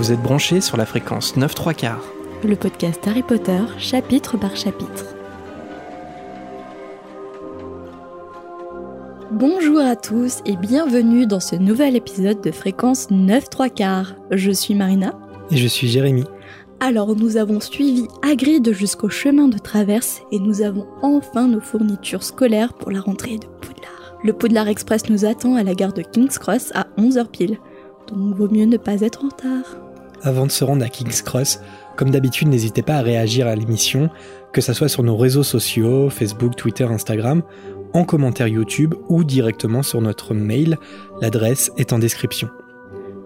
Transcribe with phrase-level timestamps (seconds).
[0.00, 2.04] Vous êtes branchés sur la fréquence 9 3 quarts.
[2.42, 5.14] Le podcast Harry Potter, chapitre par chapitre.
[9.30, 14.14] Bonjour à tous et bienvenue dans ce nouvel épisode de fréquence 9 3 quarts.
[14.30, 15.12] Je suis Marina.
[15.50, 16.24] Et je suis Jérémy.
[16.80, 22.24] Alors nous avons suivi Hagrid jusqu'au chemin de traverse et nous avons enfin nos fournitures
[22.24, 24.16] scolaires pour la rentrée de Poudlard.
[24.24, 27.58] Le Poudlard Express nous attend à la gare de King's Cross à 11h pile,
[28.08, 29.89] donc vaut mieux ne pas être en retard.
[30.22, 31.60] Avant de se rendre à King's Cross,
[31.96, 34.10] comme d'habitude, n'hésitez pas à réagir à l'émission,
[34.52, 37.42] que ce soit sur nos réseaux sociaux, Facebook, Twitter, Instagram,
[37.92, 40.78] en commentaire YouTube ou directement sur notre mail.
[41.20, 42.48] L'adresse est en description.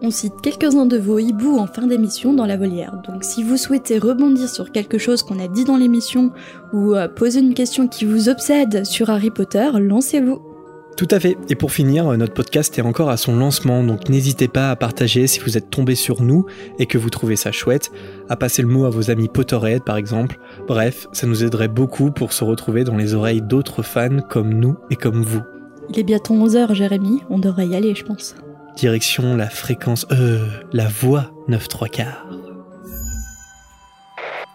[0.02, 3.56] On cite quelques-uns de vos hiboux en fin d'émission dans la volière, donc si vous
[3.56, 6.30] souhaitez rebondir sur quelque chose qu'on a dit dans l'émission
[6.74, 10.53] ou euh, poser une question qui vous obsède sur Harry Potter, lancez-vous.
[10.96, 11.36] Tout à fait.
[11.48, 14.76] Et pour finir, euh, notre podcast est encore à son lancement, donc n'hésitez pas à
[14.76, 16.46] partager si vous êtes tombé sur nous
[16.78, 17.90] et que vous trouvez ça chouette,
[18.28, 20.38] à passer le mot à vos amis Potterhead par exemple.
[20.68, 24.76] Bref, ça nous aiderait beaucoup pour se retrouver dans les oreilles d'autres fans comme nous
[24.90, 25.42] et comme vous.
[25.90, 28.36] Il est bientôt 11h, Jérémy, on devrait y aller, je pense.
[28.76, 32.26] Direction la fréquence, euh, la voix 9 3 quarts.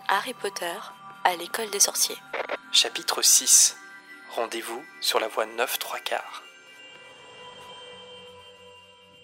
[0.08, 0.66] Harry Potter
[1.25, 2.17] à l'école des sorciers.
[2.71, 3.75] Chapitre 6.
[4.35, 6.44] Rendez-vous sur la voie 9 3 quarts.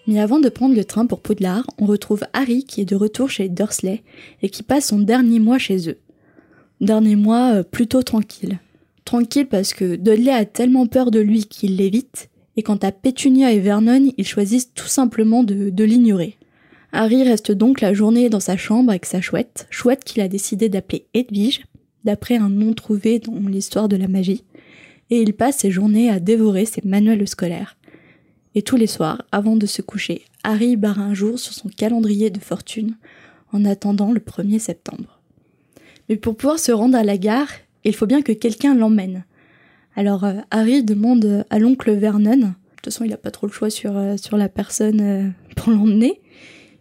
[0.08, 3.30] Mais avant de prendre le train pour Poudlard, on retrouve Harry qui est de retour
[3.30, 4.02] chez Dursley
[4.42, 6.00] et qui passe son dernier mois chez eux.
[6.81, 8.59] Dernier mois euh, plutôt tranquille.
[9.06, 13.52] Tranquille parce que Dudley a tellement peur de lui qu'il l'évite, et quant à Pétunia
[13.52, 16.36] et Vernon, ils choisissent tout simplement de, de l'ignorer.
[16.92, 20.67] Harry reste donc la journée dans sa chambre avec sa chouette, chouette qu'il a décidé
[20.67, 21.62] d'appeler Edwige,
[22.06, 24.44] d'après un nom trouvé dans l'histoire de la magie,
[25.09, 27.78] et il passe ses journées à dévorer ses manuels scolaires.
[28.56, 32.30] Et tous les soirs, avant de se coucher, Harry barre un jour sur son calendrier
[32.30, 32.95] de fortune
[33.52, 35.20] en attendant le 1er septembre.
[36.08, 37.50] Mais pour pouvoir se rendre à la gare,
[37.84, 39.25] il faut bien que quelqu'un l'emmène.
[39.96, 43.51] Alors euh, Harry demande à l'oncle Vernon, de toute façon il n'a pas trop le
[43.51, 46.22] choix sur, euh, la personne euh, pour l'emmener.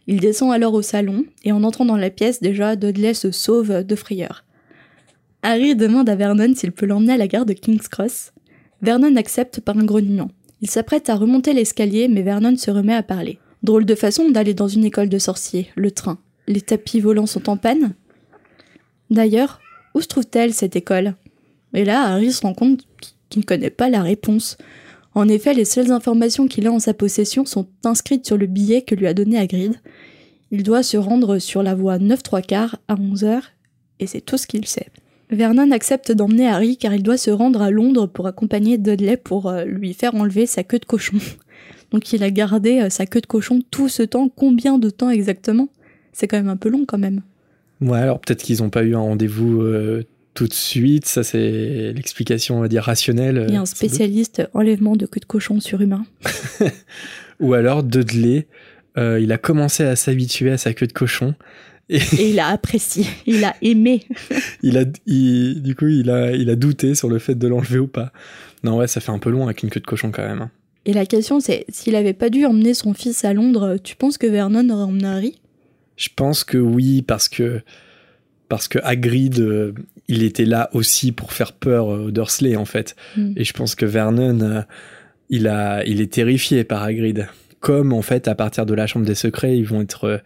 [0.06, 3.82] Il descend alors au salon, et en entrant dans la pièce, déjà, Dudley se sauve
[3.82, 4.43] de frayeur.
[5.46, 8.32] Harry demande à Vernon s'il peut l'emmener à la gare de King's Cross.
[8.80, 10.30] Vernon accepte par un grognement.
[10.62, 13.38] Il s'apprête à remonter l'escalier, mais Vernon se remet à parler.
[13.62, 16.18] Drôle de façon d'aller dans une école de sorciers, le train.
[16.48, 17.92] Les tapis volants sont en panne
[19.10, 19.60] D'ailleurs,
[19.94, 21.14] où se trouve-t-elle cette école?
[21.74, 22.86] Et là, Harry se rend compte
[23.28, 24.56] qu'il ne connaît pas la réponse.
[25.14, 28.80] En effet, les seules informations qu'il a en sa possession sont inscrites sur le billet
[28.80, 29.74] que lui a donné Hagrid.
[30.50, 33.42] Il doit se rendre sur la voie 9 3 quarts à 11h,
[34.00, 34.88] et c'est tout ce qu'il sait.
[35.34, 39.48] Vernon accepte d'emmener Harry car il doit se rendre à Londres pour accompagner Dudley pour
[39.48, 41.18] euh, lui faire enlever sa queue de cochon.
[41.90, 44.28] Donc il a gardé euh, sa queue de cochon tout ce temps.
[44.28, 45.68] Combien de temps exactement?
[46.12, 47.22] C'est quand même un peu long quand même.
[47.80, 51.06] Ouais, alors peut-être qu'ils n'ont pas eu un rendez-vous euh, tout de suite.
[51.06, 53.46] Ça, c'est l'explication, on va dire, rationnelle.
[53.48, 56.04] Il y a un spécialiste enlèvement de queue de cochon surhumain.
[57.40, 58.46] Ou alors Dudley,
[58.96, 61.34] euh, il a commencé à s'habituer à sa queue de cochon.
[61.88, 64.02] Et Et il a apprécié, il a aimé.
[64.62, 67.78] il a, il- du coup, il a, il a douté sur le fait de l'enlever
[67.78, 68.12] ou pas.
[68.62, 70.42] Non, ouais, ça fait un peu long avec une queue de cochon quand même.
[70.42, 70.50] hein.
[70.86, 74.18] Et la question c'est, s'il avait pas dû emmener son fils à Londres, tu penses
[74.18, 75.38] que Vernon aurait emmené Harry?
[75.96, 77.62] Je pense que oui, parce que
[78.50, 79.72] parce que Hagrid, euh,
[80.08, 82.96] il était là aussi pour faire peur euh, aux Dursley en fait.
[83.16, 83.32] Hmm.
[83.36, 84.60] Et je pense que Vernon, euh,
[85.30, 87.28] il a, il est terrifié par Hagrid.
[87.60, 90.20] Comme en fait, à partir de la Chambre des Secrets, ils vont être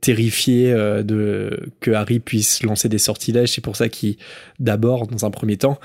[0.00, 3.52] terrifiés euh, de que Harry puisse lancer des sortilèges.
[3.52, 4.16] C'est pour ça qu'ils,
[4.60, 5.78] d'abord, dans un premier temps,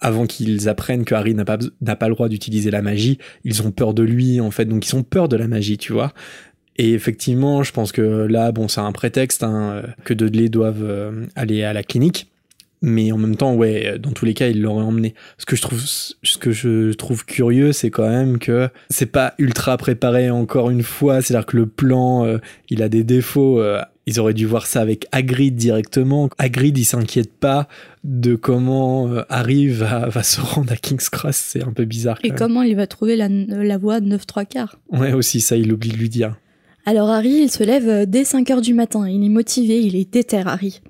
[0.00, 3.62] avant qu'ils apprennent que Harry n'a pas, n'a pas le droit d'utiliser la magie, ils
[3.62, 4.64] ont peur de lui en fait.
[4.64, 6.12] Donc ils ont peur de la magie, tu vois.
[6.76, 11.26] Et effectivement, je pense que là, bon, c'est un prétexte hein, que Dudley doivent euh,
[11.36, 12.31] aller à la clinique.
[12.82, 15.14] Mais en même temps, ouais, dans tous les cas, il l'aurait emmené.
[15.38, 19.34] Ce que je trouve, ce que je trouve curieux, c'est quand même que c'est pas
[19.38, 21.22] ultra préparé encore une fois.
[21.22, 22.38] C'est-à-dire que le plan, euh,
[22.70, 23.60] il a des défauts.
[23.60, 26.28] euh, ils auraient dû voir ça avec Hagrid directement.
[26.36, 27.68] Hagrid, il s'inquiète pas
[28.02, 31.36] de comment euh, Harry va, va se rendre à King's Cross.
[31.36, 32.18] C'est un peu bizarre.
[32.20, 32.38] Quand Et même.
[32.38, 35.90] comment il va trouver la, la voie 9 3 quarts Ouais, aussi, ça, il oublie
[35.90, 36.34] de lui dire.
[36.84, 39.08] Alors Harry, il se lève euh, dès 5 heures du matin.
[39.08, 40.80] Il est motivé, il est déter, Harry.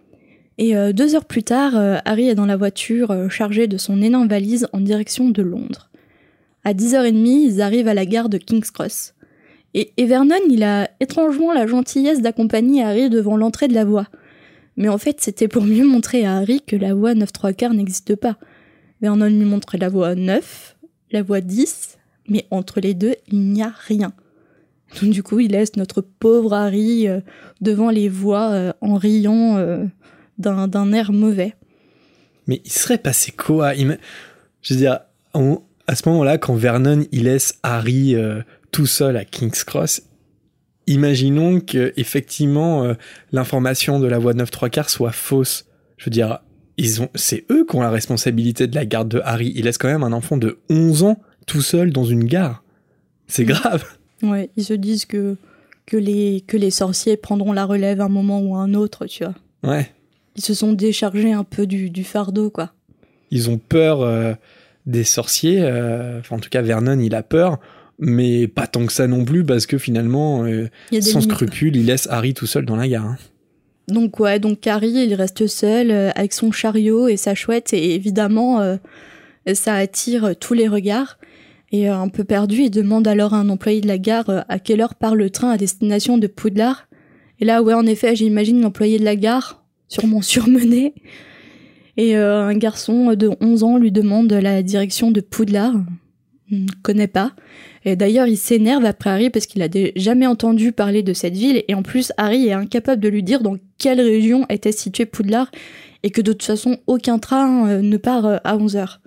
[0.58, 3.78] Et euh, deux heures plus tard, euh, Harry est dans la voiture euh, chargée de
[3.78, 5.90] son énorme valise en direction de Londres.
[6.64, 9.14] À 10h30, ils arrivent à la gare de King's Cross.
[9.75, 14.06] Et, Vernon, il a étrangement la gentillesse d'accompagner Harry devant l'entrée de la voie.
[14.76, 17.72] Mais en fait, c'était pour mieux montrer à Harry que la voie 9 3 quarts
[17.72, 18.37] n'existe pas.
[19.00, 20.76] Vernon lui montre la voie 9,
[21.10, 21.98] la voie 10,
[22.28, 24.12] mais entre les deux, il n'y a rien.
[25.00, 27.20] Du coup, il laisse notre pauvre Harry euh,
[27.62, 29.56] devant les voies en riant
[30.38, 31.55] d'un air mauvais.
[32.46, 33.75] Mais il serait passé quoi?
[33.75, 35.00] Je veux dire,
[35.34, 38.17] à ce moment-là, quand Vernon il laisse Harry
[38.70, 40.02] tout seul à King's Cross,
[40.87, 42.94] imaginons que effectivement
[43.31, 45.67] l'information de la voie 9 3 quarts soit fausse.
[45.99, 46.40] Je veux dire,
[46.76, 49.52] ils ont, c'est eux qui ont la responsabilité de la garde de Harry.
[49.55, 52.64] Ils laissent quand même un enfant de 11 ans tout seul dans une gare.
[53.26, 53.84] C'est grave.
[54.23, 55.37] Ouais, ils se disent que,
[55.87, 59.34] que, les, que les sorciers prendront la relève un moment ou un autre, tu vois.
[59.62, 59.90] Ouais.
[60.37, 62.73] Ils se sont déchargés un peu du, du fardeau, quoi.
[63.31, 64.34] Ils ont peur euh,
[64.87, 65.61] des sorciers.
[65.61, 67.58] Euh, enfin, en tout cas, Vernon, il a peur.
[67.99, 70.69] Mais pas tant que ça non plus, parce que finalement, euh,
[71.00, 73.05] sans scrupule, il laisse Harry tout seul dans la gare.
[73.05, 73.19] Hein.
[73.88, 78.79] Donc ouais, donc Harry, il reste seul avec son chariot et sa chouette, et évidemment,
[79.52, 81.19] ça attire tous les regards.
[81.73, 84.58] Et euh, un peu perdu, il demande alors à un employé de la gare à
[84.58, 86.87] quelle heure part le train à destination de Poudlard.
[87.40, 89.61] Et là, ouais, en effet, j'imagine l'employé de la gare,
[89.92, 90.94] sûrement surmené.
[91.96, 95.74] Et euh, un garçon de 11 ans lui demande la direction de Poudlard.
[96.50, 97.32] On ne connaît pas.
[97.84, 101.64] Et d'ailleurs, il s'énerve après Harry parce qu'il a jamais entendu parler de cette ville.
[101.68, 105.50] Et en plus, Harry est incapable de lui dire dans quelle région était situé Poudlard.
[106.02, 109.00] Et que de toute façon, aucun train ne part à 11 heures.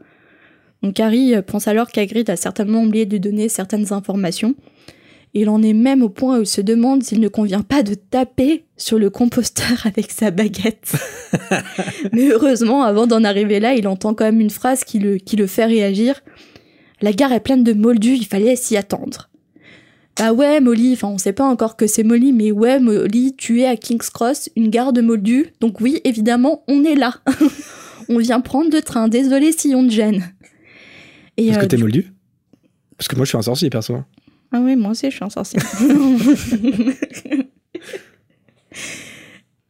[0.86, 4.54] Donc Harry euh, pense alors qu'Hagrid a certainement oublié de lui donner certaines informations.
[5.38, 7.94] Il en est même au point où il se demande s'il ne convient pas de
[7.94, 10.96] taper sur le composteur avec sa baguette.
[12.14, 15.36] Mais heureusement, avant d'en arriver là, il entend quand même une phrase qui le, qui
[15.36, 16.22] le fait réagir.
[17.02, 19.30] La gare est pleine de moldus, il fallait s'y attendre.
[20.18, 23.60] Bah ouais, Molly, enfin on sait pas encore que c'est Molly, mais ouais, Molly, tu
[23.60, 27.16] es à King's Cross, une gare de moldus, donc oui, évidemment, on est là.
[28.10, 30.24] on vient prendre le train, désolé si on te gêne.
[31.36, 32.14] Est-ce que euh, t'es moldu?
[32.98, 33.98] Parce que moi, je suis un sorcier, perso.
[34.56, 35.60] Ah oui, moi aussi, je suis un sorcier.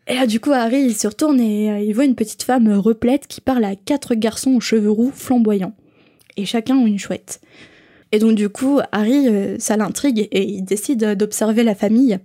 [0.05, 2.71] et là, du coup, Harry, il se retourne et euh, il voit une petite femme
[2.71, 5.73] replète qui parle à quatre garçons aux cheveux roux flamboyants.
[6.37, 7.41] Et chacun ont une chouette.
[8.11, 12.19] Et donc, du coup, Harry, euh, ça l'intrigue et il décide d'observer la famille.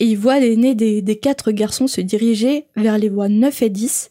[0.00, 3.68] Et il voit l'aîné des, des quatre garçons se diriger vers les voies 9 et
[3.68, 4.08] 10.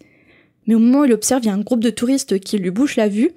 [0.67, 2.69] Mais au moment où il observe, il y a un groupe de touristes qui lui
[2.69, 3.31] bouche la vue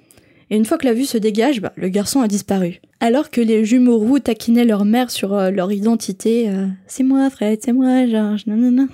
[0.49, 2.79] et une fois que la vue se dégage, bah, le garçon a disparu.
[3.01, 7.29] Alors que les jumeaux roux taquinaient leur mère sur euh, leur identité, euh, c'est moi
[7.29, 8.87] Fred, c'est moi Georges, non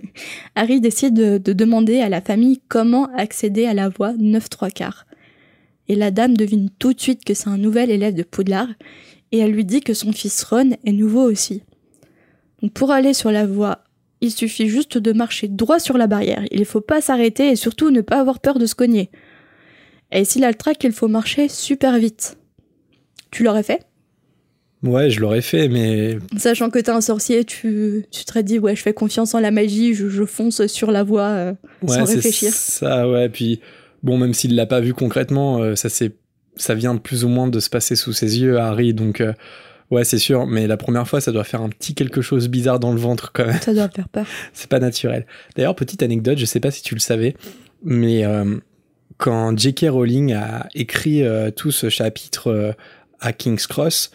[0.54, 5.06] Harry décide de, demander à la famille comment accéder à la voie 9 3 quarts.
[5.88, 8.68] Et la dame devine tout de suite que c'est un nouvel élève de Poudlard,
[9.32, 11.62] et elle lui dit que son fils Ron est nouveau aussi.
[12.74, 13.84] Pour aller sur la voie,
[14.20, 16.44] il suffit juste de marcher droit sur la barrière.
[16.50, 19.10] Il ne faut pas s'arrêter et surtout ne pas avoir peur de se cogner.
[20.12, 22.36] Et s'il a le track, il faut marcher super vite.
[23.30, 23.86] Tu l'aurais fait?
[24.82, 26.18] Ouais, je l'aurais fait, mais.
[26.38, 29.50] Sachant que t'es un sorcier, tu, tu te dit, ouais, je fais confiance en la
[29.50, 31.52] magie, je, fonce sur la voie euh,
[31.86, 32.52] sans réfléchir.
[32.52, 33.28] Ça, ouais.
[33.28, 33.60] Puis,
[34.02, 36.16] bon, même s'il l'a pas vu concrètement, euh, ça, c'est,
[36.56, 38.94] ça vient plus ou moins de se passer sous ses yeux, Harry.
[38.94, 39.34] Donc, euh,
[39.90, 40.46] ouais, c'est sûr.
[40.46, 43.32] Mais la première fois, ça doit faire un petit quelque chose bizarre dans le ventre,
[43.34, 43.60] quand même.
[43.60, 44.26] Ça doit faire peur.
[44.54, 45.26] c'est pas naturel.
[45.56, 47.36] D'ailleurs, petite anecdote, je sais pas si tu le savais,
[47.84, 48.24] mais
[49.20, 49.86] quand J.K.
[49.90, 52.72] Rowling a écrit euh, tout ce chapitre euh,
[53.20, 54.10] à King's Cross,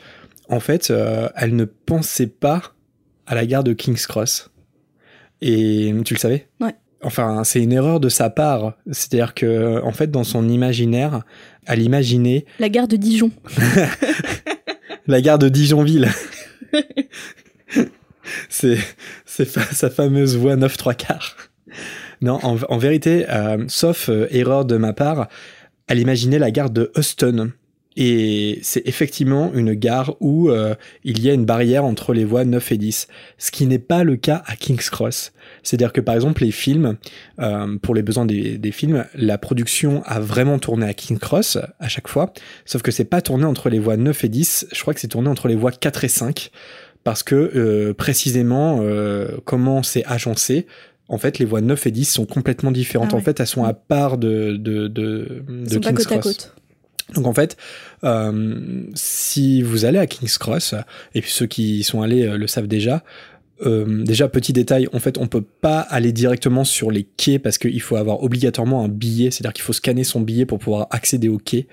[0.49, 2.73] en fait, euh, elle ne pensait pas
[3.27, 4.49] à la gare de King's Cross.
[5.41, 6.47] Et tu le savais?
[6.59, 6.73] Ouais.
[7.03, 8.73] Enfin, c'est une erreur de sa part.
[8.91, 11.21] C'est-à-dire que, en fait, dans son imaginaire,
[11.67, 12.45] elle imaginait.
[12.59, 13.31] La gare de Dijon.
[15.07, 16.09] la gare de Dijonville.
[18.49, 18.79] c'est
[19.35, 21.35] sa fameuse voie 9 3 quarts.
[22.21, 25.27] Non, en, vérité, euh, sauf euh, erreur de ma part,
[25.87, 27.51] elle imaginait la gare de Houston.
[27.97, 32.43] Et c'est effectivement une gare où euh, il y a une barrière entre les voies
[32.43, 33.07] 9 et 10,
[33.37, 35.31] ce qui n'est pas le cas à King's Cross.
[35.63, 36.97] C'est-à-dire que par exemple les films,
[37.81, 42.09] pour les besoins des, films, la production a vraiment tourné à King's Cross à chaque
[42.09, 42.33] fois,
[42.65, 45.07] sauf que c'est pas tourné entre les voies 9 et 10, je crois que c'est
[45.07, 46.51] tourné entre les voies 4 et 5,
[47.05, 48.83] parce que précisément
[49.45, 50.67] comment c'est agencé,
[51.07, 53.11] en fait, les voies 9 et 10 sont complètement différentes.
[53.13, 56.51] Ah en fait, elles sont à part de, de, de, de King's Cross.
[57.13, 57.55] Donc en fait,
[58.03, 60.73] euh, si vous allez à King's Cross,
[61.13, 63.03] et puis ceux qui y sont allés euh, le savent déjà,
[63.65, 67.59] euh, déjà petit détail, en fait on peut pas aller directement sur les quais parce
[67.59, 71.29] qu'il faut avoir obligatoirement un billet, c'est-à-dire qu'il faut scanner son billet pour pouvoir accéder
[71.29, 71.67] au quai.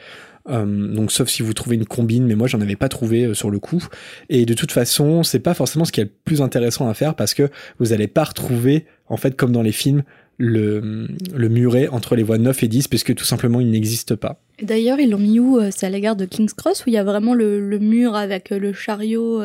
[0.48, 3.34] Euh, donc sauf si vous trouvez une combine, mais moi j'en avais pas trouvé euh,
[3.34, 3.84] sur le coup.
[4.28, 7.14] Et de toute façon, c'est pas forcément ce qui est le plus intéressant à faire
[7.14, 7.48] parce que
[7.78, 10.02] vous allez pas retrouver, en fait, comme dans les films,
[10.38, 14.40] le, le muret entre les voies 9 et 10 puisque tout simplement il n'existe pas.
[14.62, 16.94] D'ailleurs, ils l'ont mis où euh, C'est à la gare de King's Cross où il
[16.94, 19.40] y a vraiment le, mur avec le chariot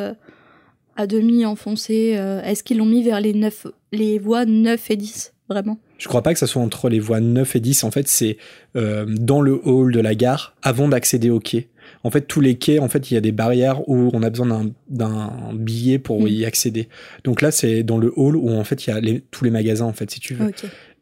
[0.97, 2.15] à demi enfoncé.
[2.17, 5.77] euh, Est-ce qu'ils l'ont mis vers les, 9, les voies 9 et 10 Vraiment?
[5.97, 7.83] Je crois pas que ça soit entre les voies 9 et 10.
[7.85, 8.37] En fait, c'est
[8.75, 11.69] euh, dans le hall de la gare avant d'accéder au quai.
[12.03, 14.29] En fait, tous les quais, en fait, il y a des barrières où on a
[14.29, 16.27] besoin d'un- billet pour Mm.
[16.27, 16.87] y accéder.
[17.23, 19.51] Donc là, c'est dans le hall où en fait il y a les- tous les
[19.51, 20.51] magasins, en fait, si tu veux.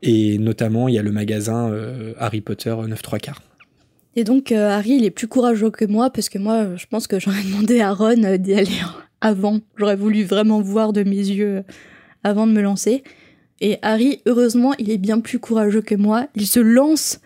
[0.02, 3.42] Et notamment, il y a le magasin euh, Harry Potter euh, 9 3 quarts.
[4.16, 6.86] Et donc euh, Harry, il est plus courageux que moi parce que moi, euh, je
[6.88, 8.70] pense que j'aurais demandé à Ron euh, d'y aller
[9.22, 9.60] avant.
[9.78, 11.62] J'aurais voulu vraiment voir de mes yeux euh,
[12.24, 13.04] avant de me lancer.
[13.62, 16.28] Et Harry, heureusement, il est bien plus courageux que moi.
[16.36, 17.20] Il se lance,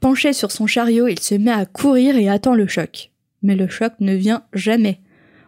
[0.00, 3.10] penché sur son chariot, il se met à courir et attend le choc.
[3.42, 5.00] Mais le choc ne vient jamais.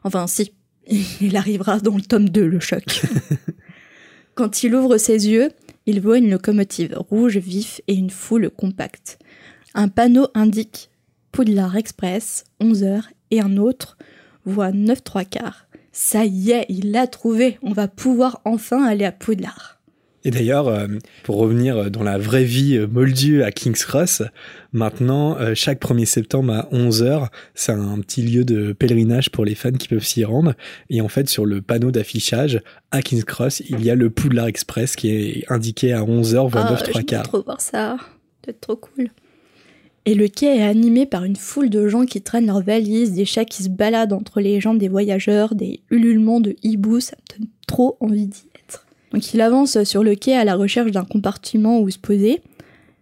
[0.03, 0.53] Enfin, si,
[1.21, 3.03] il arrivera dans le tome 2, le choc.
[4.35, 5.51] Quand il ouvre ses yeux,
[5.87, 9.19] il voit une locomotive rouge vif et une foule compacte.
[9.75, 10.91] Un panneau indique
[11.33, 13.97] Poudlard Express, 11h, et un autre
[14.45, 15.67] voit 9 3 quarts.
[15.93, 17.59] Ça y est, il l'a trouvé.
[17.63, 19.74] On va pouvoir enfin aller à Poudlard.
[20.27, 20.87] Et d'ailleurs, euh,
[21.23, 24.23] pour revenir dans la vraie vie euh, moldue à King's Cross,
[24.73, 29.55] maintenant, euh, chaque 1er septembre à 11h, c'est un petit lieu de pèlerinage pour les
[29.55, 30.55] fans qui peuvent s'y rendre.
[30.89, 34.47] Et en fait, sur le panneau d'affichage à King's Cross, il y a le Poudlard
[34.47, 37.23] Express qui est indiqué à 11h, voire 9 Ah, 3 je veux quarts.
[37.25, 37.97] trop voir ça.
[38.47, 39.11] C'est trop cool.
[40.07, 43.25] Et le quai est animé par une foule de gens qui traînent leurs valises, des
[43.25, 47.39] chats qui se baladent entre les jambes des voyageurs, des ululements de hiboux, ça me
[47.39, 48.87] donne trop envie d'y être.
[49.15, 52.43] Donc il avance sur le quai à la recherche d'un compartiment où se poser,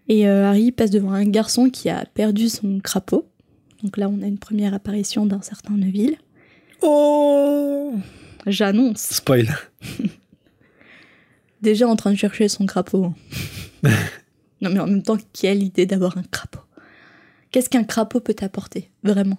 [0.09, 3.27] et euh, Harry passe devant un garçon qui a perdu son crapaud.
[3.83, 6.17] Donc là on a une première apparition d'un certain Neville.
[6.83, 7.95] Oh
[8.47, 9.49] J'annonce, Spoil.
[11.63, 13.15] déjà en train de chercher son crapaud.
[13.83, 16.61] non mais en même temps, quelle idée d'avoir un crapaud.
[17.53, 19.39] Qu'est-ce qu'un crapaud peut t'apporter, vraiment?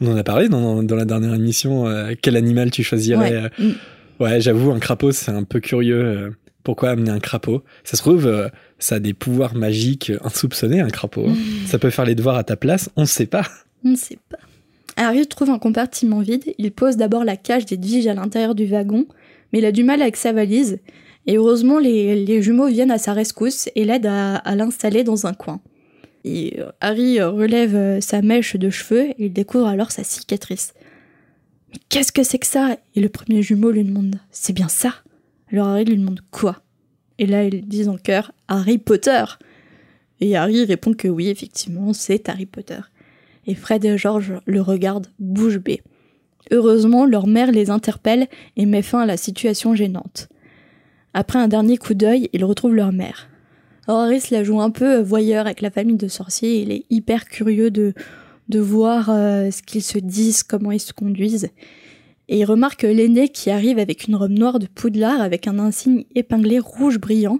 [0.00, 1.86] On en a parlé dans, dans la dernière émission.
[1.86, 3.72] euh, quel animal tu choisirais euh, Mm.
[4.20, 6.02] Ouais, j'avoue, un crapaud, c'est un peu curieux.
[6.04, 6.30] euh,
[6.62, 7.62] pourquoi amener un crapaud?
[7.84, 11.26] Ça se trouve, euh, ça a des pouvoirs magiques insoupçonnés, un crapaud.
[11.28, 11.34] hein.
[11.66, 13.46] Ça peut faire les devoirs à ta place, on ne sait pas.
[13.84, 14.38] On ne sait pas.
[14.96, 16.44] Harry trouve un compartiment vide.
[16.56, 19.06] Il pose d'abord la cage d'Edwige à l'intérieur du wagon,
[19.52, 20.78] mais il a du mal avec sa valise.
[21.26, 25.26] Et heureusement, les, les jumeaux viennent à sa rescousse et l'aident à, à l'installer dans
[25.26, 25.60] un coin.
[26.24, 30.72] Et euh, Harry relève sa mèche de cheveux et il découvre alors sa cicatrice.
[31.88, 32.76] Qu'est-ce que c'est que ça?
[32.94, 34.94] Et le premier jumeau lui demande C'est bien ça?
[35.52, 36.62] Alors Harry lui demande quoi?
[37.18, 39.24] Et là, ils disent en chœur Harry Potter
[40.20, 42.80] Et Harry répond que oui, effectivement, c'est Harry Potter
[43.46, 45.82] et Fred et George le regardent bouche bée.
[46.50, 50.28] Heureusement, leur mère les interpelle et met fin à la situation gênante.
[51.14, 53.28] Après un dernier coup d'œil, ils retrouvent leur mère.
[53.86, 57.70] Se la joue un peu voyeur avec la famille de sorciers, il est hyper curieux
[57.70, 57.94] de,
[58.48, 61.48] de voir euh, ce qu'ils se disent, comment ils se conduisent.
[62.28, 66.04] Et il remarque l'aîné qui arrive avec une robe noire de poudlard avec un insigne
[66.14, 67.38] épinglé rouge brillant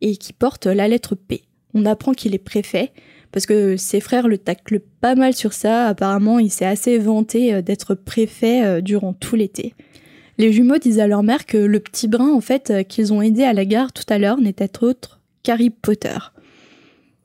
[0.00, 1.42] et qui porte la lettre P.
[1.72, 2.92] On apprend qu'il est préfet,
[3.32, 5.88] parce que ses frères le taclent pas mal sur ça.
[5.88, 9.74] Apparemment, il s'est assez vanté euh, d'être préfet euh, durant tout l'été.
[10.38, 13.44] Les jumeaux disent à leur mère que le petit brin, en fait, qu'ils ont aidé
[13.44, 16.16] à la gare tout à l'heure n'était autre qu'Harry Potter.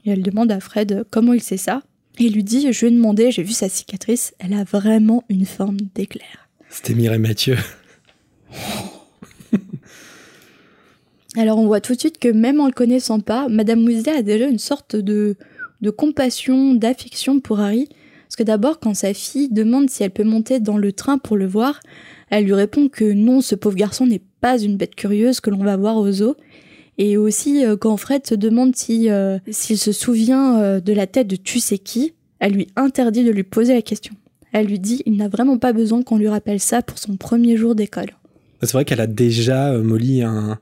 [0.06, 1.82] Et elle demande à Fred comment il sait ça?
[2.20, 5.24] Et il lui dit Je lui ai demandé, j'ai vu sa cicatrice, elle a vraiment
[5.30, 6.50] une forme d'éclair.
[6.70, 7.58] C'était Mireille Mathieu.
[11.38, 14.22] Alors on voit tout de suite que même en le connaissant pas, Madame Weasley a
[14.22, 15.38] déjà une sorte de,
[15.82, 17.88] de compassion, d'affection pour Harry.
[18.28, 21.38] Parce que d'abord, quand sa fille demande si elle peut monter dans le train pour
[21.38, 21.80] le voir,
[22.30, 25.64] elle lui répond que non, ce pauvre garçon n'est pas une bête curieuse que l'on
[25.64, 26.36] va voir au zoo.
[27.02, 31.08] Et aussi, euh, quand Fred se demande si, euh, s'il se souvient euh, de la
[31.08, 34.14] tête de tu sais qui, elle lui interdit de lui poser la question.
[34.52, 37.56] Elle lui dit il n'a vraiment pas besoin qu'on lui rappelle ça pour son premier
[37.58, 38.10] jour d'école.
[38.62, 40.60] C'est vrai qu'elle a déjà, Molly, un,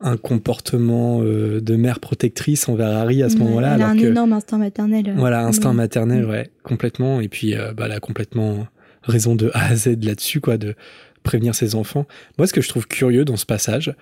[0.00, 3.74] un comportement euh, de mère protectrice envers Harry à ce Ouais, moment-là.
[3.74, 5.08] Elle a alors un que, énorme instinct maternel.
[5.08, 5.76] euh, Voilà, instinct oui.
[5.76, 6.30] maternel, Mm.
[6.30, 7.20] ouais, complètement.
[7.20, 8.66] Et puis, euh, bah, elle a complètement
[9.02, 10.74] raison de A à Z là-dessus, quoi, de
[11.22, 12.06] prévenir ses enfants.
[12.38, 13.94] Moi, ce que je trouve curieux dans ce passage,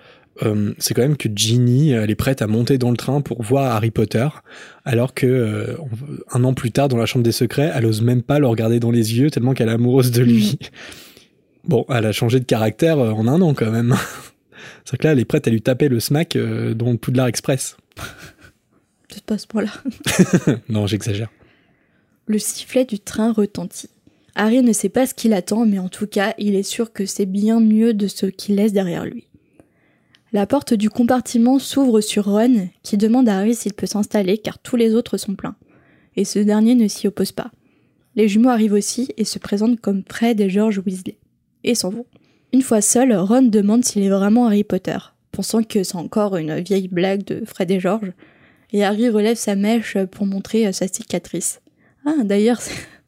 [0.43, 3.41] euh, c'est quand même que Ginny, elle est prête à monter dans le train pour
[3.41, 4.27] voir Harry Potter,
[4.85, 5.77] alors que euh,
[6.31, 8.79] un an plus tard, dans la chambre des secrets, elle ose même pas le regarder
[8.79, 10.59] dans les yeux tellement qu'elle est amoureuse de lui.
[11.63, 13.95] Bon, elle a changé de caractère euh, en un an quand même.
[14.85, 17.27] C'est que là, elle est prête à lui taper le smack euh, dans le Poudlard
[17.27, 17.77] Express.
[19.07, 19.71] Peut-être pas à ce point-là.
[20.69, 21.29] non, j'exagère.
[22.25, 23.89] Le sifflet du train retentit.
[24.43, 27.05] Harry ne sait pas ce qu'il attend, mais en tout cas, il est sûr que
[27.05, 29.27] c'est bien mieux de ce qu'il laisse derrière lui.
[30.33, 34.57] La porte du compartiment s'ouvre sur Ron, qui demande à Harry s'il peut s'installer car
[34.57, 35.55] tous les autres sont pleins.
[36.15, 37.51] Et ce dernier ne s'y oppose pas.
[38.15, 41.19] Les jumeaux arrivent aussi et se présentent comme Fred et George Weasley.
[41.63, 42.07] Et s'en vont.
[42.51, 44.97] Une fois seul, Ron demande s'il est vraiment Harry Potter,
[45.31, 48.11] pensant que c'est encore une vieille blague de Fred et George,
[48.71, 51.61] et Harry relève sa mèche pour montrer sa cicatrice.
[52.07, 52.59] Ah, d'ailleurs,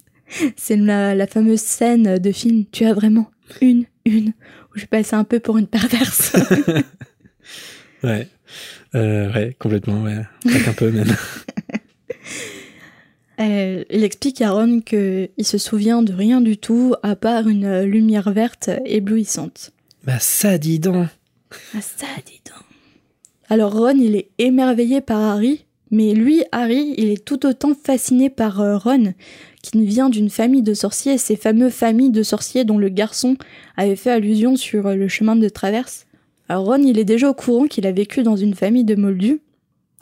[0.55, 3.29] c'est la, la, fameuse scène de film Tu as vraiment
[3.61, 4.33] une, une,
[4.73, 6.35] où je passais un peu pour une perverse.
[8.03, 8.27] ouais,
[8.95, 11.15] euh, ouais, complètement, ouais, un peu même.
[13.39, 17.81] Euh, il explique à Ron qu'il se souvient de rien du tout à part une
[17.81, 19.71] lumière verte éblouissante.
[20.03, 21.07] Bah ça dis donc
[21.75, 22.63] Ah ça dis donc
[23.49, 28.29] Alors Ron, il est émerveillé par Harry, mais lui, Harry, il est tout autant fasciné
[28.29, 29.13] par euh, Ron,
[29.63, 33.35] qui vient d'une famille de sorciers, ces fameux familles de sorciers dont le garçon
[33.75, 36.05] avait fait allusion sur euh, le chemin de traverse.
[36.49, 39.41] Alors Ron, il est déjà au courant qu'il a vécu dans une famille de moldus,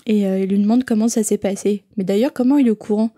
[0.08, 1.84] et il lui demande comment ça s'est passé.
[1.96, 3.12] Mais d'ailleurs, comment il est au courant?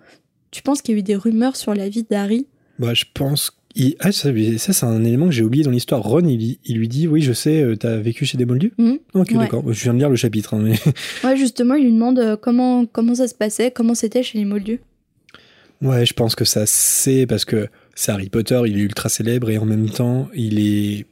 [0.52, 2.46] Tu penses qu'il y a eu des rumeurs sur la vie d'Harry?
[2.78, 3.58] Bah, je pense.
[4.00, 6.02] Ah, ça, c'est un élément que j'ai oublié dans l'histoire.
[6.02, 8.74] Ron, il, lui dit Oui, je sais, euh, t'as vécu chez des moldus?
[8.78, 8.94] Mmh.
[9.16, 9.64] Ok, d'accord.
[9.74, 10.54] Je viens de lire le chapitre.
[10.54, 10.76] Hein, mais...
[11.24, 14.46] ouais, justement, il lui demande euh, comment, comment ça se passait, comment c'était chez les
[14.46, 14.80] moldus?
[15.84, 19.50] Ouais, je pense que ça c'est parce que c'est Harry Potter, il est ultra célèbre
[19.50, 21.06] et en même temps, il est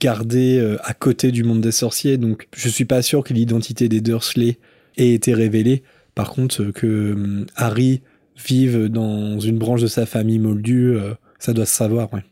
[0.00, 2.16] gardé euh, à côté du monde des sorciers.
[2.16, 4.58] Donc, je suis pas sûr que l'identité des Dursley
[4.96, 5.82] ait été révélée.
[6.14, 8.00] Par contre, que hum, Harry
[8.46, 12.24] vive dans une branche de sa famille moldue, euh, ça doit se savoir, ouais.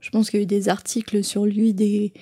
[0.00, 2.12] Je pense qu'il y a eu des articles sur lui, des,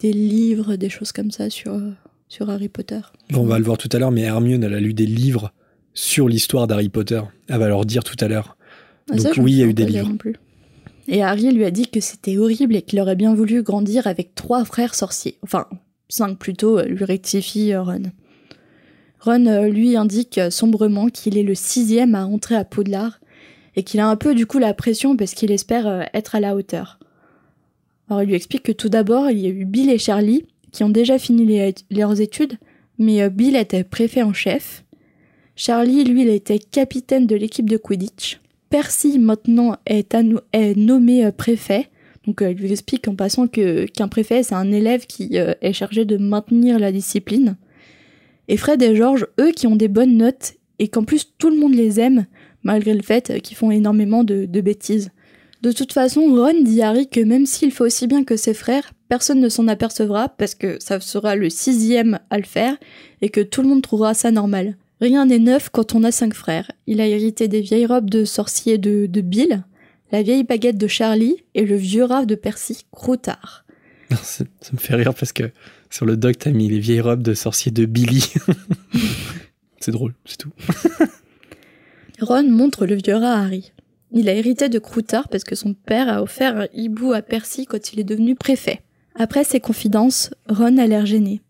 [0.00, 1.80] des livres, des choses comme ça sur,
[2.28, 3.00] sur Harry Potter.
[3.34, 5.52] on va le voir tout à l'heure, mais Hermione, elle a lu des livres
[5.94, 7.20] sur l'histoire d'Harry Potter.
[7.48, 8.56] Elle va leur dire tout à l'heure.
[9.10, 10.12] Ah, Donc oui, il y a eu des livres.
[11.08, 14.34] Et Harry lui a dit que c'était horrible et qu'il aurait bien voulu grandir avec
[14.34, 15.38] trois frères sorciers.
[15.42, 15.66] Enfin,
[16.08, 18.02] cinq plutôt, euh, lui rectifie euh, Ron.
[19.20, 23.18] Ron euh, lui indique sombrement qu'il est le sixième à entrer à Poudlard
[23.74, 26.54] et qu'il a un peu du coup la pression parce qu'il espère être à la
[26.54, 26.98] hauteur.
[28.08, 30.84] Alors il lui explique que tout d'abord il y a eu Bill et Charlie qui
[30.84, 32.54] ont déjà fini leurs études,
[32.98, 34.84] mais Bill était préfet en chef.
[35.62, 38.40] Charlie, lui, il était capitaine de l'équipe de Quidditch.
[38.70, 40.16] Percy, maintenant, est,
[40.74, 41.90] nommé préfet.
[42.26, 46.16] Donc il lui explique en passant qu'un préfet, c'est un élève qui est chargé de
[46.16, 47.58] maintenir la discipline.
[48.48, 51.58] Et Fred et George, eux qui ont des bonnes notes et qu'en plus tout le
[51.58, 52.24] monde les aime,
[52.62, 55.10] malgré le fait qu'ils font énormément de, bêtises.
[55.60, 58.54] De toute façon, Ron dit à Harry que même s'il fait aussi bien que ses
[58.54, 62.78] frères, personne ne s'en apercevra parce que ça sera le sixième à le faire
[63.20, 64.78] et que tout le monde trouvera ça normal.
[65.00, 66.70] Rien n'est neuf quand on a cinq frères.
[66.86, 69.64] Il a hérité des vieilles robes de sorcier de, Bill,
[70.12, 73.64] la vieille baguette de Charlie et le vieux rave de Percy, Croutard.
[74.22, 75.50] Ça, ça me fait rire parce que
[75.88, 78.32] sur le doc, t'as mis les vieilles robes de sorcier de Billy.
[79.80, 80.52] c'est drôle, c'est tout.
[82.20, 83.72] Ron montre le vieux rat à Harry.
[84.12, 87.64] Il a hérité de Croutard parce que son père a offert un hibou à Percy
[87.64, 88.82] quand il est devenu préfet.
[89.14, 91.40] Après ces confidences, Ron a l'air gêné.